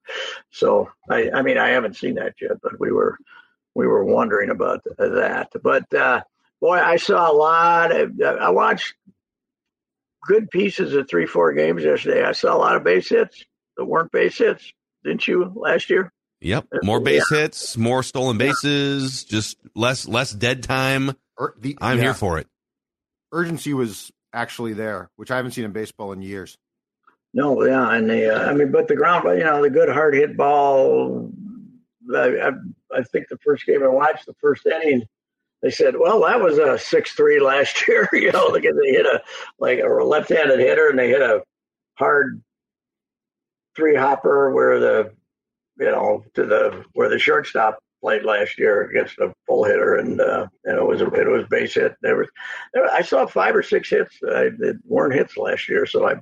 So 0.51 0.91
I, 1.11 1.31
I 1.31 1.43
mean, 1.43 1.59
I 1.59 1.69
haven't 1.69 1.97
seen 1.97 2.15
that 2.17 2.35
yet, 2.41 2.53
but 2.63 2.79
we 2.81 2.93
were 2.93 3.19
we 3.75 3.87
were 3.87 4.05
wondering 4.05 4.51
about 4.51 4.83
that. 4.99 5.51
But 5.63 5.93
uh, 5.95 6.23
boy, 6.61 6.79
I 6.79 6.97
saw 6.97 7.31
a 7.31 7.35
lot. 7.35 7.95
Of, 7.95 8.21
uh, 8.21 8.25
I 8.25 8.51
watched 8.51 8.95
good 10.27 10.51
pieces 10.51 10.95
of 10.95 11.09
three, 11.09 11.27
four 11.27 11.53
games 11.53 11.85
yesterday. 11.85 12.25
I 12.25 12.33
saw 12.33 12.57
a 12.57 12.59
lot 12.59 12.77
of 12.77 12.85
base 12.85 13.09
hits 13.09 13.45
that 13.77 13.85
weren't 13.85 14.11
base 14.11 14.39
hits. 14.39 14.73
Didn't 15.05 15.27
you 15.29 15.53
last 15.55 15.91
year? 15.91 16.13
Yep, 16.41 16.67
uh, 16.73 16.79
more 16.83 17.01
base 17.01 17.25
yeah. 17.31 17.39
hits, 17.39 17.77
more 17.77 18.03
stolen 18.03 18.39
bases, 18.39 19.25
yeah. 19.25 19.37
just 19.37 19.57
less 19.75 20.07
less 20.07 20.33
dead 20.33 20.63
time. 20.63 21.17
Er, 21.41 21.55
the, 21.59 21.77
I'm 21.81 21.99
yeah. 21.99 22.05
here 22.05 22.15
for 22.15 22.39
it. 22.39 22.47
Urgency 23.33 23.75
was 23.75 24.13
actually 24.33 24.73
there, 24.73 25.11
which 25.17 25.31
I 25.31 25.37
haven't 25.37 25.53
seen 25.53 25.65
in 25.65 25.73
baseball 25.73 26.13
in 26.13 26.23
years. 26.23 26.57
No, 27.35 27.63
yeah, 27.65 27.93
and 27.93 28.09
the 28.09 28.35
uh, 28.35 28.51
I 28.51 28.55
mean, 28.55 28.73
but 28.73 28.89
the 28.89 28.97
ground, 28.97 29.25
you 29.39 29.45
know, 29.45 29.63
the 29.63 29.71
good 29.71 29.89
hard 29.89 30.15
hit 30.15 30.37
ball. 30.37 31.31
I, 32.15 32.19
I, 32.19 32.51
I 32.95 33.03
think 33.03 33.29
the 33.29 33.37
first 33.45 33.67
game 33.67 33.83
I 33.83 33.89
watched, 33.89 34.25
the 34.27 34.35
first 34.41 34.65
inning, 34.67 35.03
they 35.61 35.71
said, 35.71 35.95
"Well, 35.99 36.23
that 36.23 36.41
was 36.41 36.57
a 36.57 36.79
six-three 36.79 37.41
last 37.41 37.87
year." 37.89 38.09
you 38.13 38.33
know, 38.33 38.51
because 38.53 38.77
they 38.83 38.93
hit 38.93 39.07
a 39.07 39.23
like 39.59 39.81
a 39.81 39.87
left-handed 39.87 40.59
hitter 40.59 40.89
and 40.89 40.99
they 40.99 41.11
hit 41.11 41.21
a 41.21 41.43
hard 41.99 42.43
three 43.77 43.95
hopper 43.95 44.51
where 44.53 44.81
the 44.81 45.13
you 45.79 45.87
know 45.87 46.25
to 46.35 46.47
the 46.47 46.85
where 46.95 47.11
the 47.11 47.19
shortstop 47.19 47.79
played 48.01 48.25
last 48.25 48.59
year 48.59 48.83
against 48.83 49.19
a 49.19 49.33
full 49.47 49.65
hitter, 49.65 49.97
and 49.97 50.21
uh, 50.21 50.47
and 50.65 50.79
it 50.79 50.85
was 50.85 51.01
a, 51.01 51.07
it 51.07 51.29
was 51.29 51.47
base 51.49 51.75
hit. 51.75 51.97
There 52.03 52.17
was, 52.17 52.29
there, 52.73 52.91
I 52.91 53.03
saw 53.03 53.27
five 53.27 53.55
or 53.55 53.63
six 53.63 53.91
hits 53.91 54.15
uh, 54.23 54.51
that 54.59 54.79
weren't 54.85 55.15
hits 55.15 55.37
last 55.37 55.69
year, 55.69 55.87
so 55.87 56.09
I 56.09 56.15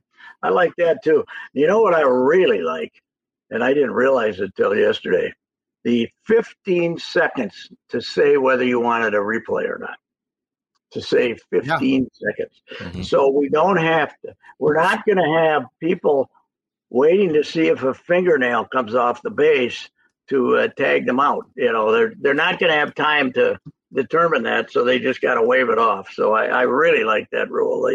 I 0.43 0.51
like 0.51 0.73
that 0.79 1.03
too. 1.03 1.25
You 1.53 1.67
know 1.67 1.81
what 1.81 1.95
I 1.95 2.03
really 2.03 2.63
like, 2.63 2.93
and 3.51 3.63
I 3.63 3.75
didn't 3.75 3.93
realize 3.93 4.41
it 4.41 4.55
till 4.57 4.75
yesterday, 4.75 5.33
the 5.85 6.09
15 6.25 6.99
seconds 6.99 7.71
to 7.91 8.01
say 8.01 8.37
whether 8.37 8.65
you 8.65 8.81
wanted 8.81 9.15
a 9.15 9.19
replay 9.19 9.69
or 9.69 9.79
not. 9.79 9.99
To 10.93 11.03
say 11.03 11.37
15 11.51 11.63
yeah. 11.65 12.31
seconds, 12.31 12.63
mm-hmm. 12.79 13.03
so 13.03 13.29
we 13.29 13.49
don't 13.49 13.77
have 13.77 14.15
to. 14.25 14.35
We're 14.59 14.81
not 14.81 15.05
going 15.05 15.19
to 15.19 15.41
have 15.41 15.65
people 15.81 16.31
waiting 16.91 17.33
to 17.35 17.43
see 17.43 17.67
if 17.67 17.83
a 17.83 17.93
fingernail 17.93 18.67
comes 18.67 18.95
off 18.95 19.21
the 19.21 19.31
base 19.31 19.91
to 20.29 20.57
uh, 20.57 20.69
tag 20.69 21.07
them 21.07 21.21
out. 21.21 21.47
You 21.57 21.73
know, 21.73 21.93
they're 21.93 22.13
they're 22.19 22.35
not 22.35 22.59
going 22.59 22.73
to 22.73 22.79
have 22.79 22.95
time 22.95 23.33
to 23.35 23.59
determine 23.93 24.45
that, 24.45 24.71
so 24.71 24.85
they 24.85 24.99
just 24.99 25.21
got 25.21 25.35
to 25.35 25.43
wave 25.43 25.69
it 25.69 25.79
off. 25.79 26.11
So 26.13 26.35
I, 26.35 26.47
I 26.47 26.63
really 26.63 27.05
like 27.05 27.29
that 27.31 27.51
rule 27.51 27.89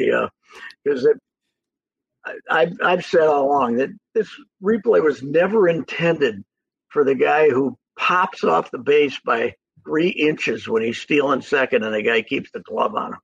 because 0.84 1.06
uh, 1.06 2.32
I've 2.50 2.74
I've 2.84 3.06
said 3.06 3.28
all 3.28 3.46
along 3.46 3.78
that 3.78 3.90
this 4.14 4.30
replay 4.64 5.04
was 5.04 5.22
never 5.22 5.68
intended 5.68 6.44
for 6.90 7.04
the 7.04 7.16
guy 7.16 7.50
who 7.50 7.78
pops 7.98 8.44
off 8.44 8.72
the 8.72 8.78
base 8.78 9.20
by 9.24 9.56
three 9.84 10.10
inches 10.10 10.68
when 10.68 10.84
he's 10.84 11.00
stealing 11.00 11.42
second, 11.42 11.84
and 11.84 11.94
the 11.94 12.04
guy 12.04 12.22
keeps 12.22 12.52
the 12.52 12.60
glove 12.60 12.96
on 12.96 13.14
him. 13.14 13.20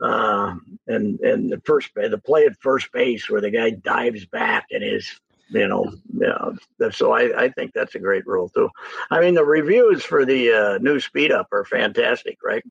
Uh, 0.00 0.54
and 0.86 1.18
and 1.20 1.50
the 1.50 1.60
first 1.64 1.90
the 1.94 2.20
play 2.24 2.46
at 2.46 2.60
first 2.60 2.92
base 2.92 3.28
where 3.28 3.40
the 3.40 3.50
guy 3.50 3.70
dives 3.70 4.24
back 4.26 4.66
and 4.70 4.84
is 4.84 5.20
you 5.50 5.66
know, 5.68 5.92
yeah. 6.12 6.88
So 6.90 7.12
I, 7.12 7.44
I 7.44 7.48
think 7.50 7.72
that's 7.74 7.94
a 7.94 8.00
great 8.00 8.26
rule 8.26 8.48
too. 8.48 8.68
I 9.10 9.20
mean, 9.20 9.34
the 9.34 9.44
reviews 9.44 10.04
for 10.04 10.24
the 10.24 10.52
uh, 10.52 10.78
new 10.78 11.00
speed 11.00 11.32
up 11.32 11.48
are 11.52 11.64
fantastic, 11.64 12.38
right? 12.44 12.64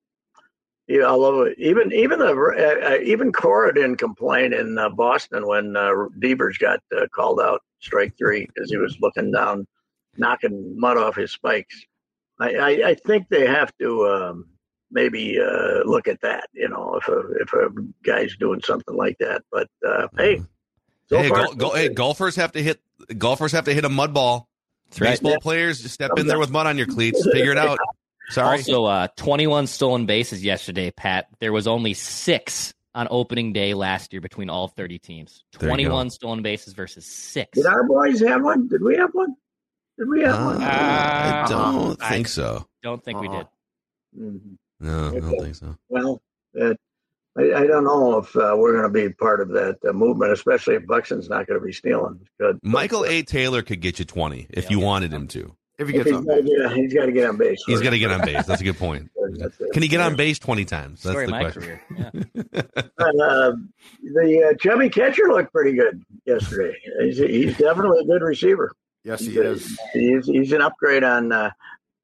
Yeah, 0.87 1.03
although 1.03 1.49
even 1.57 1.91
even 1.91 2.19
the 2.19 2.33
uh, 2.33 2.91
uh, 2.93 2.97
even 3.03 3.33
Cora 3.33 3.73
didn't 3.73 3.97
complain 3.97 4.53
in 4.53 4.77
uh, 4.77 4.89
Boston 4.89 5.45
when 5.45 5.75
uh, 5.75 5.91
Devers 6.19 6.57
got 6.57 6.79
uh, 6.95 7.07
called 7.13 7.41
out 7.41 7.61
strike 7.79 8.13
three 8.17 8.45
because 8.45 8.71
he 8.71 8.77
was 8.77 8.97
looking 9.01 9.31
down, 9.31 9.67
knocking 10.15 10.79
mud 10.79 10.97
off 10.97 11.17
his 11.17 11.33
spikes. 11.33 11.83
I, 12.39 12.55
I, 12.55 12.69
I 12.89 12.95
think 12.95 13.27
they 13.27 13.45
have 13.47 13.71
to 13.79 14.07
um, 14.07 14.45
maybe 14.89 15.37
uh, 15.39 15.83
look 15.83 16.07
at 16.07 16.21
that. 16.21 16.47
You 16.53 16.69
know, 16.69 16.95
if 16.95 17.07
a 17.09 17.19
if 17.41 17.51
a 17.51 17.69
guy's 18.03 18.37
doing 18.37 18.61
something 18.61 18.95
like 18.95 19.17
that. 19.19 19.41
But 19.51 19.67
uh, 19.85 20.07
hey, 20.17 20.41
so 21.07 21.17
hey, 21.17 21.29
far, 21.29 21.53
go, 21.55 21.71
hey, 21.71 21.89
golfers 21.89 22.35
have 22.35 22.51
to 22.53 22.61
hit 22.61 22.79
golfers 23.17 23.51
have 23.51 23.65
to 23.65 23.73
hit 23.73 23.85
a 23.85 23.89
mud 23.89 24.13
ball. 24.13 24.49
That's 24.89 24.99
Baseball 24.99 25.33
right. 25.33 25.41
players 25.41 25.81
just 25.81 25.93
step 25.93 26.11
in 26.17 26.27
there 26.27 26.39
with 26.39 26.49
mud 26.49 26.67
on 26.67 26.77
your 26.77 26.87
cleats. 26.87 27.25
Figure 27.31 27.51
it 27.51 27.57
out. 27.57 27.77
Sorry. 28.29 28.57
Also, 28.57 28.85
uh, 28.85 29.07
21 29.15 29.67
stolen 29.67 30.05
bases 30.05 30.43
yesterday, 30.43 30.91
Pat. 30.91 31.27
There 31.39 31.53
was 31.53 31.67
only 31.67 31.93
six 31.93 32.73
on 32.93 33.07
opening 33.09 33.53
day 33.53 33.73
last 33.73 34.11
year 34.11 34.21
between 34.21 34.49
all 34.49 34.67
30 34.67 34.99
teams. 34.99 35.43
21 35.53 36.09
stolen 36.09 36.41
bases 36.41 36.73
versus 36.73 37.05
six. 37.05 37.51
Did 37.53 37.65
our 37.65 37.83
boys 37.83 38.19
have 38.21 38.43
one? 38.43 38.67
Did 38.67 38.83
we 38.83 38.97
have 38.97 39.11
one? 39.13 39.35
Did 39.97 40.09
we 40.09 40.21
have 40.23 40.35
uh, 40.35 40.45
one? 40.45 40.61
I 40.61 41.45
don't 41.47 42.01
uh, 42.01 42.09
think 42.09 42.27
so. 42.27 42.65
Don't 42.83 43.03
think 43.03 43.17
uh 43.17 43.21
we 43.21 43.27
did. 43.29 43.47
Mm-hmm. 44.19 44.53
No, 44.79 45.07
I 45.09 45.19
don't 45.19 45.39
think 45.41 45.55
so. 45.55 45.77
Well, 45.89 46.21
it, 46.53 46.77
I, 47.37 47.63
I 47.63 47.67
don't 47.67 47.83
know 47.83 48.17
if 48.17 48.35
uh, 48.35 48.55
we're 48.57 48.73
going 48.73 48.91
to 48.91 49.09
be 49.09 49.13
part 49.13 49.41
of 49.41 49.49
that 49.49 49.77
uh, 49.87 49.93
movement, 49.93 50.31
especially 50.31 50.75
if 50.75 50.87
Buxton's 50.87 51.29
not 51.29 51.47
going 51.47 51.59
to 51.59 51.65
be 51.65 51.71
stealing. 51.71 52.27
Good. 52.39 52.59
Michael 52.63 53.05
A. 53.05 53.21
Taylor 53.21 53.61
could 53.61 53.79
get 53.79 53.99
you 53.99 54.05
20 54.05 54.47
if 54.49 54.65
yeah. 54.65 54.69
you 54.71 54.79
wanted 54.79 55.13
him 55.13 55.27
to. 55.29 55.55
If 55.77 55.87
he 55.87 55.93
gets 55.93 56.11
on 56.11 56.25
base. 56.25 56.43
Get, 56.43 56.71
he's 56.71 56.93
got 56.93 57.05
to 57.05 57.11
get 57.11 57.29
on 57.29 57.37
base. 57.37 57.63
He's 57.67 57.81
got 57.81 57.91
to 57.91 57.99
get 57.99 58.11
on 58.11 58.21
base. 58.21 58.45
That's 58.47 58.61
a 58.61 58.63
good 58.63 58.79
point. 58.79 59.11
Can 59.73 59.83
he 59.83 59.87
get 59.87 60.01
on 60.01 60.15
base 60.15 60.39
20 60.39 60.65
times? 60.65 61.03
That's 61.03 61.13
Story 61.13 61.25
the 61.27 61.31
question. 61.31 61.79
Yeah. 61.97 62.09
and, 62.97 63.21
uh, 63.21 63.53
the 64.01 64.49
uh, 64.49 64.57
chubby 64.57 64.89
catcher 64.89 65.27
looked 65.27 65.51
pretty 65.51 65.73
good 65.73 66.03
yesterday. 66.25 66.75
He's, 67.01 67.19
he's 67.19 67.57
definitely 67.57 67.99
a 67.99 68.05
good 68.05 68.23
receiver. 68.23 68.73
Yes, 69.03 69.21
he 69.21 69.37
is. 69.37 69.79
He's, 69.93 70.25
he's 70.25 70.51
an 70.51 70.61
upgrade 70.61 71.03
on 71.03 71.31
uh, 71.31 71.51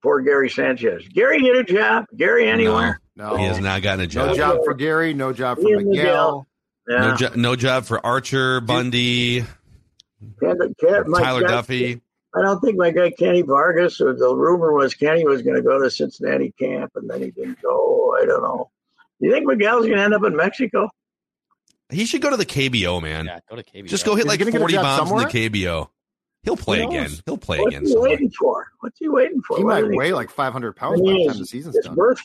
poor 0.04 0.22
Gary 0.22 0.50
Sanchez. 0.50 1.08
Gary 1.08 1.42
get 1.42 1.56
a 1.56 1.64
job. 1.64 2.06
Gary 2.16 2.48
anywhere. 2.50 3.00
No, 3.16 3.36
he 3.38 3.46
has 3.46 3.60
not 3.60 3.82
gotten 3.82 4.02
a 4.02 4.08
job. 4.08 4.28
No 4.28 4.36
job 4.36 4.60
for 4.66 4.74
Gary. 4.74 5.14
No 5.14 5.34
job 5.34 5.58
for 5.58 5.64
Miguel. 5.64 5.86
Miguel. 5.88 6.48
Yeah. 6.88 6.98
No, 7.00 7.16
jo- 7.16 7.32
no 7.36 7.56
job 7.56 7.86
for 7.86 8.06
Archer, 8.06 8.60
Bundy, 8.60 9.46
Tyler 10.42 10.70
Duffey. 10.78 12.02
I 12.36 12.42
don't 12.42 12.60
think 12.60 12.78
my 12.78 12.92
guy 12.92 13.12
Kenny 13.12 13.44
Vargas, 13.44 14.02
or 14.02 14.14
the 14.14 14.36
rumor 14.36 14.74
was 14.74 14.96
Kenny 14.96 15.26
was 15.26 15.44
going 15.44 15.56
to 15.56 15.62
go 15.62 15.82
to 15.82 15.90
Cincinnati 15.90 16.54
camp, 16.60 16.92
and 16.96 17.10
then 17.10 17.22
he 17.22 17.32
didn't 17.32 17.62
go. 17.62 18.18
I 18.22 18.26
don't 18.26 18.42
know. 18.42 18.72
Do 19.22 19.28
you 19.28 19.34
think 19.34 19.46
Miguel's 19.46 19.86
going 19.86 19.98
to 19.98 20.04
end 20.04 20.14
up 20.14 20.24
in 20.24 20.36
Mexico? 20.36 20.90
He 21.90 22.06
should 22.06 22.22
go 22.22 22.32
to 22.32 22.38
the 22.38 22.46
KBO, 22.46 23.02
man. 23.02 23.28
Yeah, 23.28 23.40
go 23.48 23.56
to 23.56 23.64
KBO. 23.64 23.88
Just 23.88 24.04
go 24.06 24.16
hit 24.16 24.26
like 24.26 24.42
40 24.42 24.76
bombs 24.76 25.10
somewhere? 25.10 25.28
in 25.28 25.32
the 25.32 25.50
KBO. 25.50 25.90
He'll 26.44 26.58
play 26.58 26.84
again. 26.84 27.10
He'll 27.26 27.38
play 27.38 27.60
What's 27.60 27.70
again. 27.70 27.84
What's 27.84 27.94
he 27.94 27.98
waiting 27.98 28.32
for? 28.32 28.68
What's 28.82 29.00
he 29.00 29.08
waiting 29.08 29.42
for? 29.42 29.58
He 29.58 29.64
might 29.64 29.88
weigh 29.88 30.14
like 30.14 30.30
500 30.30 30.76
pounds 30.76 31.00
by 31.00 31.14
the 31.14 31.28
time 31.28 31.38
the 31.38 31.46
season's 31.46 31.76
his 31.78 31.86
done. 31.86 31.96
birth 31.96 32.20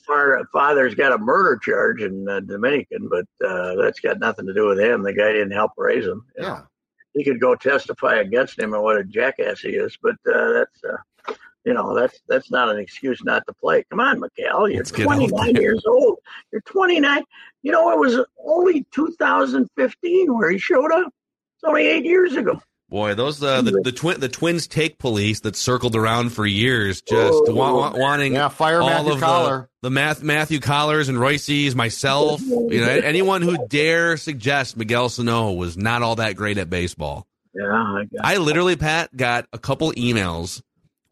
father's 0.53 0.97
got 0.97 1.13
a 1.13 1.19
murder 1.19 1.57
charge 1.57 2.03
in 2.03 2.29
uh, 2.29 2.41
Dominican, 2.41 3.09
but 3.09 3.27
uh, 3.47 3.77
that's 3.77 4.01
got 4.01 4.19
nothing 4.19 4.47
to 4.47 4.55
do 4.55 4.67
with 4.67 4.81
him. 4.81 5.03
The 5.03 5.13
guy 5.13 5.33
didn't 5.33 5.53
help 5.53 5.73
raise 5.77 6.05
him. 6.05 6.25
Yeah. 6.37 6.49
Know? 6.49 6.67
He 7.15 7.23
could 7.23 7.41
go 7.41 7.55
testify 7.55 8.17
against 8.17 8.59
him 8.59 8.75
and 8.75 8.83
what 8.83 8.99
a 8.99 9.05
jackass 9.05 9.61
he 9.61 9.71
is, 9.71 9.97
but 10.03 10.17
uh, 10.33 10.53
that's, 10.53 10.85
uh, 10.85 11.35
you 11.65 11.75
know, 11.75 11.95
that's 11.95 12.21
that's 12.29 12.51
not 12.51 12.71
an 12.71 12.79
excuse 12.79 13.23
not 13.23 13.47
to 13.47 13.53
play. 13.53 13.85
Come 13.91 14.01
on, 14.01 14.21
Miguel. 14.21 14.69
You're 14.69 14.79
Let's 14.79 14.91
29 14.91 15.57
years 15.57 15.85
old. 15.87 16.19
You're 16.53 16.61
29. 16.63 17.23
You 17.63 17.73
know, 17.73 17.93
it 17.93 17.99
was 17.99 18.19
only 18.45 18.85
2015 18.93 20.35
where 20.35 20.51
he 20.51 20.59
showed 20.59 20.91
up. 20.93 21.07
It's 21.07 21.65
only 21.65 21.87
eight 21.87 22.05
years 22.05 22.37
ago. 22.37 22.61
Boy, 22.91 23.15
those 23.15 23.43
uh, 23.43 23.61
the 23.61 23.83
the 23.85 23.93
twin 23.93 24.19
the 24.19 24.31
twins 24.31 24.67
take 24.67 24.99
police 24.99 25.41
that 25.41 25.57
circled 25.57 25.95
around 25.95 26.31
for 26.31 26.47
years, 26.47 27.03
just 27.03 27.35
oh, 27.47 27.55
wa- 27.55 27.75
wa- 27.75 27.93
wanting 27.95 28.33
yeah, 28.33 28.49
fire 28.49 28.81
all 28.81 28.89
Matthew 28.89 29.13
of 29.13 29.21
Coller. 29.21 29.69
the, 29.83 29.89
the 29.89 29.91
Math, 29.91 30.23
Matthew 30.23 30.59
Collers 30.59 31.11
and 31.11 31.21
Reusse's, 31.21 31.77
myself, 31.77 32.41
you 32.41 32.81
know, 32.81 32.89
anyone 32.89 33.43
who 33.43 33.59
dare 33.69 34.17
suggest 34.17 34.79
Miguel 34.79 35.11
Sano 35.11 35.53
was 35.53 35.77
not 35.77 36.03
all 36.03 36.17
that 36.17 36.35
great 36.37 36.57
at 36.57 36.71
baseball. 36.71 37.27
Yeah, 37.55 37.67
I, 37.67 38.05
I 38.23 38.37
literally, 38.39 38.77
Pat, 38.77 39.15
got 39.15 39.47
a 39.53 39.59
couple 39.59 39.93
emails, 39.93 40.63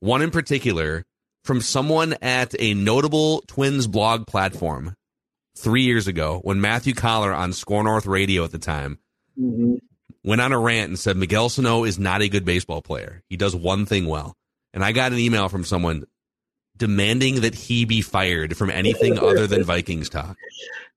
one 0.01 0.23
in 0.23 0.31
particular 0.31 1.05
from 1.45 1.61
someone 1.61 2.15
at 2.23 2.55
a 2.59 2.73
notable 2.73 3.43
Twins 3.49 3.87
blog 3.87 4.27
platform 4.27 4.95
three 5.59 5.83
years 5.83 6.07
ago 6.09 6.41
when 6.43 6.63
Matthew 6.63 6.95
Coller 6.95 7.35
on 7.35 7.53
Score 7.53 7.85
North 7.85 8.07
Radio 8.07 8.45
at 8.45 8.51
the 8.51 8.59
time. 8.59 8.99
Mm-hmm 9.39 9.75
went 10.27 10.41
on 10.41 10.53
a 10.53 10.59
rant 10.59 10.89
and 10.89 10.99
said 10.99 11.17
Miguel 11.17 11.49
Sano 11.49 11.85
is 11.85 11.99
not 11.99 12.21
a 12.21 12.29
good 12.29 12.45
baseball 12.45 12.83
player. 12.83 13.23
He 13.31 13.37
does 13.37 13.55
one 13.55 13.87
thing 13.87 14.07
well. 14.07 14.35
And 14.75 14.85
I 14.85 14.93
got 14.93 15.13
an 15.13 15.19
email 15.19 15.49
from 15.49 15.65
someone 15.65 16.05
demanding 16.77 17.41
that 17.41 17.55
he 17.55 17.87
be 17.87 18.03
fired 18.03 18.57
from 18.57 18.69
anything 18.69 19.19
other 19.19 19.47
than 19.47 19.65
Vikings 19.65 20.11
talk. 20.11 20.37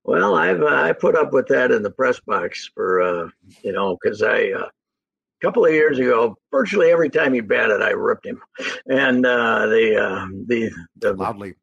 Well, 0.03 0.35
I've 0.35 0.61
uh, 0.61 0.65
I 0.65 0.93
put 0.93 1.15
up 1.15 1.31
with 1.31 1.47
that 1.47 1.71
in 1.71 1.83
the 1.83 1.91
press 1.91 2.19
box 2.19 2.69
for 2.73 3.01
uh, 3.01 3.29
you 3.61 3.71
know 3.71 3.97
because 4.01 4.23
I 4.23 4.51
uh, 4.51 4.65
a 4.65 5.45
couple 5.45 5.65
of 5.65 5.71
years 5.71 5.99
ago, 5.99 6.35
virtually 6.51 6.91
every 6.91 7.09
time 7.09 7.33
he 7.33 7.41
batted, 7.41 7.81
I 7.81 7.91
ripped 7.91 8.25
him, 8.25 8.41
and 8.87 9.25
uh, 9.25 9.67
the 9.67 9.97
uh, 9.97 10.25
the 10.47 10.71
the 10.97 11.13
loudly 11.13 11.53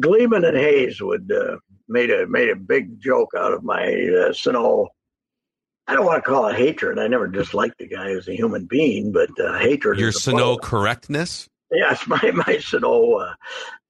Gleeman 0.00 0.44
and 0.44 0.56
Hayes 0.56 1.02
would 1.02 1.30
uh, 1.30 1.58
made 1.88 2.10
a 2.10 2.26
made 2.26 2.48
a 2.48 2.56
big 2.56 2.98
joke 3.00 3.32
out 3.36 3.52
of 3.52 3.62
my 3.62 3.92
uh, 4.26 4.32
Sano 4.32 4.88
I 5.90 5.94
don't 5.94 6.06
want 6.06 6.22
to 6.22 6.30
call 6.30 6.46
it 6.46 6.54
hatred. 6.54 7.00
I 7.00 7.08
never 7.08 7.26
disliked 7.26 7.78
the 7.78 7.88
guy 7.88 8.10
as 8.10 8.28
a 8.28 8.32
human 8.36 8.66
being, 8.66 9.10
but 9.10 9.28
uh, 9.40 9.58
hatred. 9.58 9.98
Your 9.98 10.12
Sano 10.12 10.56
correctness. 10.56 11.48
Yes, 11.72 12.06
my 12.06 12.30
my 12.46 12.58
Sano, 12.58 13.14
uh, 13.14 13.34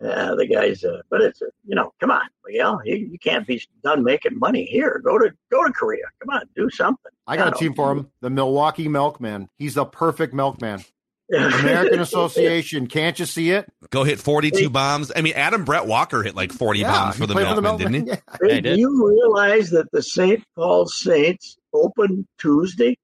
uh, 0.03 0.35
the 0.35 0.47
guys. 0.47 0.83
Uh, 0.83 1.03
but 1.11 1.21
it's 1.21 1.43
uh, 1.43 1.47
you 1.67 1.75
know, 1.75 1.93
come 2.01 2.11
on, 2.11 2.23
Miguel. 2.47 2.81
You, 2.87 2.97
you 2.97 3.19
can't 3.19 3.47
be 3.47 3.63
done 3.85 4.03
making 4.03 4.39
money 4.39 4.65
here. 4.65 5.03
Go 5.05 5.19
to 5.19 5.31
go 5.51 5.63
to 5.63 5.73
Korea. 5.75 6.05
Come 6.21 6.35
on, 6.35 6.45
do 6.57 6.71
something. 6.71 7.13
I 7.27 7.37
got 7.37 7.55
a 7.55 7.59
team 7.59 7.75
for 7.75 7.93
him. 7.93 8.11
The 8.23 8.31
Milwaukee 8.31 8.89
Milkman. 8.89 9.51
He's 9.59 9.75
the 9.75 9.85
perfect 9.85 10.33
milkman. 10.33 10.83
American 11.33 12.01
Association. 12.01 12.87
Can't 12.87 13.19
you 13.19 13.27
see 13.27 13.51
it? 13.51 13.71
Go 13.91 14.05
hit 14.05 14.19
42 14.19 14.71
bombs. 14.71 15.13
I 15.15 15.21
mean, 15.21 15.35
Adam 15.35 15.65
Brett 15.65 15.87
Walker 15.87 16.23
hit 16.23 16.35
like 16.35 16.51
40 16.51 16.81
yeah, 16.81 16.91
bombs 16.91 17.17
for 17.19 17.27
the 17.27 17.35
Milkman, 17.35 17.57
for 17.57 17.79
the 17.79 17.85
didn't 17.85 18.07
he? 18.07 18.09
Yeah. 18.09 18.17
Hey, 18.43 18.61
do 18.63 18.77
you 18.77 19.07
realize 19.07 19.71
that 19.71 19.93
the 19.93 20.03
St. 20.03 20.43
Paul 20.57 20.87
Saints 20.87 21.57
open 21.73 22.27
Tuesday? 22.39 22.97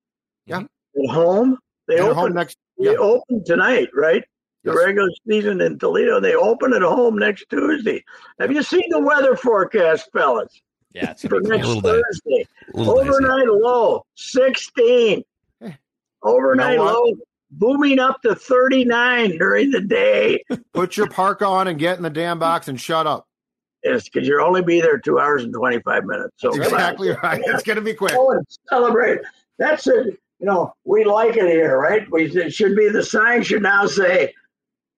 Yeah. 0.46 0.60
At 0.60 1.10
home? 1.10 1.58
They 1.88 2.00
open 2.00 2.14
home 2.14 2.34
next. 2.34 2.56
Yeah. 2.78 2.92
They 2.92 2.96
open 2.96 3.44
tonight, 3.44 3.88
right? 3.94 4.24
the 4.66 4.74
regular 4.74 5.08
season 5.28 5.60
in 5.60 5.78
Toledo. 5.78 6.20
They 6.20 6.34
open 6.34 6.74
at 6.74 6.82
home 6.82 7.18
next 7.18 7.48
Tuesday. 7.48 8.04
Have 8.40 8.50
you 8.50 8.62
seen 8.62 8.82
the 8.90 8.98
weather 8.98 9.36
forecast, 9.36 10.10
fellas? 10.12 10.60
Yeah, 10.92 11.12
it's 11.12 11.22
for 11.22 11.40
next 11.40 11.68
Thursday. 11.80 12.46
Overnight 12.74 13.46
dicey. 13.46 13.60
low, 13.62 14.04
16. 14.16 15.22
Eh. 15.62 15.70
Overnight 16.22 16.72
you 16.72 16.78
know 16.78 16.84
low, 16.84 17.12
booming 17.52 17.98
up 17.98 18.20
to 18.22 18.34
39 18.34 19.38
during 19.38 19.70
the 19.70 19.82
day. 19.82 20.42
Put 20.74 20.96
your 20.96 21.08
park 21.08 21.42
on 21.42 21.68
and 21.68 21.78
get 21.78 21.96
in 21.96 22.02
the 22.02 22.10
damn 22.10 22.38
box 22.38 22.68
and 22.68 22.80
shut 22.80 23.06
up. 23.06 23.26
Yes, 23.84 24.08
because 24.08 24.26
you'll 24.26 24.44
only 24.44 24.62
be 24.62 24.80
there 24.80 24.98
two 24.98 25.18
hours 25.18 25.44
and 25.44 25.52
25 25.52 26.04
minutes. 26.04 26.32
So 26.36 26.50
That's 26.50 26.72
exactly 26.72 27.10
right. 27.22 27.42
It's 27.44 27.62
going 27.62 27.76
to 27.76 27.82
be 27.82 27.94
quick. 27.94 28.14
Oh, 28.16 28.32
and 28.32 28.44
celebrate. 28.68 29.20
That's 29.58 29.86
it. 29.86 30.18
You 30.38 30.46
know, 30.46 30.74
we 30.84 31.04
like 31.04 31.36
it 31.36 31.48
here, 31.48 31.78
right? 31.78 32.06
We 32.10 32.26
it 32.26 32.52
should 32.52 32.76
be 32.76 32.88
the 32.88 33.02
sign 33.02 33.42
should 33.42 33.62
now 33.62 33.86
say 33.86 34.34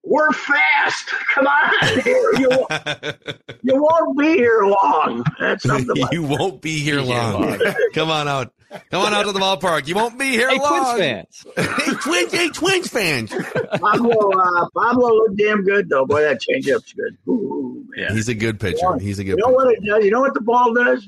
we're 0.09 0.31
fast. 0.31 1.11
Come 1.35 1.45
on 1.45 2.01
here. 2.01 2.31
You, 2.39 2.49
you 3.61 3.81
won't 3.81 4.17
be 4.17 4.33
here 4.33 4.63
long. 4.63 5.23
That's 5.39 5.63
something. 5.63 5.95
you 6.11 6.23
won't 6.23 6.61
be 6.61 6.79
here 6.79 7.01
long. 7.01 7.59
Come 7.93 8.09
on 8.09 8.27
out. 8.27 8.51
Come 8.91 9.03
on 9.03 9.13
out 9.13 9.25
to 9.25 9.31
the 9.31 9.39
ballpark. 9.39 9.87
You 9.87 9.95
won't 9.95 10.17
be 10.17 10.29
here 10.29 10.49
hey, 10.49 10.57
long. 10.57 10.95
Twins 10.95 10.99
fans. 10.99 11.45
hey, 11.55 11.93
Twins, 12.01 12.31
hey, 12.31 12.49
Twins 12.49 12.87
fans. 12.87 13.33
Pablo, 13.79 14.31
uh, 14.31 14.67
Pablo 14.75 15.09
looked 15.09 15.37
damn 15.37 15.63
good 15.63 15.89
though. 15.89 16.05
Boy, 16.05 16.21
that 16.21 16.39
changeup's 16.41 16.93
good. 16.93 17.17
Ooh, 17.27 17.85
yeah, 17.95 18.11
he's 18.11 18.29
a 18.29 18.35
good 18.35 18.59
pitcher. 18.59 18.97
He's 18.99 19.19
a 19.19 19.23
good. 19.23 19.37
You 19.37 19.37
know 19.37 19.47
pitcher. 19.47 19.55
what 19.55 19.73
it 19.73 19.83
does? 19.83 20.05
You 20.05 20.11
know 20.11 20.21
what 20.21 20.33
the 20.33 20.41
ball 20.41 20.73
does? 20.73 21.07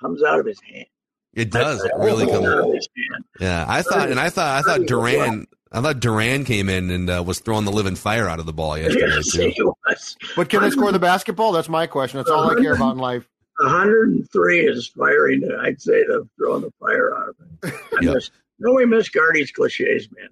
Comes 0.00 0.22
out 0.22 0.40
of 0.40 0.46
his 0.46 0.60
hand. 0.60 0.86
It 1.34 1.50
does. 1.50 1.84
It 1.84 1.92
really 1.96 2.26
comes 2.26 2.46
out 2.46 2.58
of 2.58 2.74
his 2.74 2.88
hand. 2.96 3.24
Yeah, 3.40 3.64
I 3.68 3.82
thought, 3.82 4.10
and 4.10 4.18
I 4.18 4.30
thought, 4.30 4.58
I 4.58 4.62
thought 4.62 4.86
Duran. 4.86 5.46
I 5.72 5.80
thought 5.80 6.00
Duran 6.00 6.44
came 6.44 6.68
in 6.68 6.90
and 6.90 7.10
uh, 7.10 7.22
was 7.26 7.40
throwing 7.40 7.64
the 7.64 7.72
living 7.72 7.96
fire 7.96 8.28
out 8.28 8.38
of 8.38 8.46
the 8.46 8.52
ball 8.52 8.78
yesterday 8.78 9.06
yes, 9.08 9.32
too. 9.32 9.74
But 10.36 10.48
can 10.48 10.62
they 10.62 10.70
score 10.70 10.92
the 10.92 10.98
basketball? 10.98 11.52
That's 11.52 11.68
my 11.68 11.86
question. 11.86 12.18
That's 12.18 12.30
all 12.30 12.50
I 12.50 12.54
care 12.60 12.74
about 12.74 12.92
in 12.92 12.98
life. 12.98 13.28
103 13.58 14.66
is 14.66 14.86
firing. 14.88 15.48
I'd 15.60 15.80
say 15.80 16.04
the 16.04 16.28
throwing 16.38 16.62
the 16.62 16.72
fire 16.78 17.16
out 17.16 17.28
of 17.30 17.36
it. 17.64 17.74
yep. 18.02 18.14
miss, 18.14 18.30
no, 18.58 18.72
we 18.74 18.86
miss 18.86 19.08
Gardy's 19.08 19.50
cliches, 19.50 20.08
man. 20.16 20.28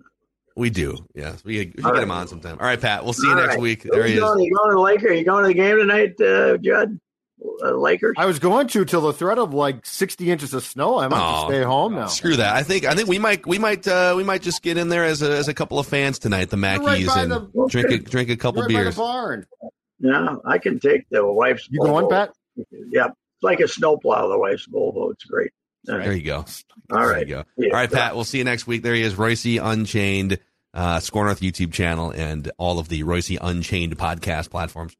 We 0.56 0.70
do. 0.70 0.96
Yes, 1.14 1.44
we, 1.44 1.58
we 1.58 1.64
get 1.64 1.84
right. 1.84 2.02
him 2.02 2.10
on 2.12 2.28
sometime. 2.28 2.58
All 2.60 2.66
right, 2.66 2.80
Pat. 2.80 3.02
We'll 3.02 3.12
see 3.12 3.26
you 3.26 3.32
all 3.32 3.40
next 3.40 3.54
right. 3.54 3.60
week. 3.60 3.82
There 3.82 4.06
he 4.06 4.14
is. 4.14 4.20
Going, 4.20 4.40
you 4.40 4.54
going 4.54 4.70
to 4.70 4.76
the 4.76 4.80
Laker? 4.80 5.12
You 5.12 5.24
going 5.24 5.42
to 5.42 5.48
the 5.48 5.54
game 5.54 5.78
tonight, 5.78 6.20
uh, 6.20 6.58
Judd? 6.58 7.00
Uh, 7.62 7.72
Lakers. 7.72 8.14
I 8.16 8.24
was 8.24 8.38
going 8.38 8.68
to 8.68 8.84
till 8.84 9.02
the 9.02 9.12
threat 9.12 9.38
of 9.38 9.52
like 9.52 9.84
sixty 9.84 10.30
inches 10.30 10.54
of 10.54 10.64
snow. 10.64 10.98
I 10.98 11.08
might 11.08 11.18
oh, 11.18 11.40
have 11.40 11.48
stay 11.50 11.62
home 11.62 11.94
now. 11.94 12.06
Screw 12.06 12.36
that. 12.36 12.56
I 12.56 12.62
think 12.62 12.84
I 12.84 12.94
think 12.94 13.08
we 13.08 13.18
might 13.18 13.46
we 13.46 13.58
might 13.58 13.86
uh, 13.86 14.14
we 14.16 14.24
might 14.24 14.40
just 14.40 14.62
get 14.62 14.78
in 14.78 14.88
there 14.88 15.04
as 15.04 15.20
a, 15.22 15.30
as 15.30 15.48
a 15.48 15.54
couple 15.54 15.78
of 15.78 15.86
fans 15.86 16.18
tonight, 16.18 16.48
the 16.50 16.56
Mackies, 16.56 17.06
right 17.06 17.22
and 17.24 17.32
the, 17.32 17.66
drink 17.68 17.90
a 17.90 17.98
drink 17.98 18.30
a 18.30 18.36
couple 18.36 18.62
right 18.62 18.68
beers. 18.68 18.96
barn. 18.96 19.46
Yeah, 19.98 20.36
I 20.44 20.58
can 20.58 20.80
take 20.80 21.08
the 21.10 21.24
wife's. 21.24 21.68
You 21.70 21.80
going, 21.80 22.08
Pat? 22.08 22.32
Yeah, 22.56 23.06
it's 23.06 23.42
like 23.42 23.60
a 23.60 23.68
snowplow. 23.68 24.28
The 24.28 24.38
wife's 24.38 24.66
Volvo. 24.66 25.12
It's 25.12 25.24
great. 25.24 25.50
There 25.84 26.12
you 26.12 26.22
go. 26.22 26.44
All 26.90 27.06
right. 27.06 27.28
Go. 27.28 27.44
Yeah. 27.56 27.68
All 27.68 27.74
right, 27.74 27.90
Pat. 27.90 28.14
We'll 28.14 28.24
see 28.24 28.38
you 28.38 28.44
next 28.44 28.66
week. 28.66 28.82
There 28.82 28.94
he 28.94 29.02
is, 29.02 29.14
Reusse 29.14 29.62
Unchained, 29.62 30.38
uh, 30.72 31.00
SKOR 31.00 31.26
North 31.26 31.40
YouTube 31.40 31.72
channel, 31.72 32.10
and 32.10 32.50
all 32.56 32.78
of 32.78 32.88
the 32.88 33.02
Reusse 33.02 33.38
Unchained 33.40 33.96
podcast 33.98 34.50
platforms. 34.50 34.96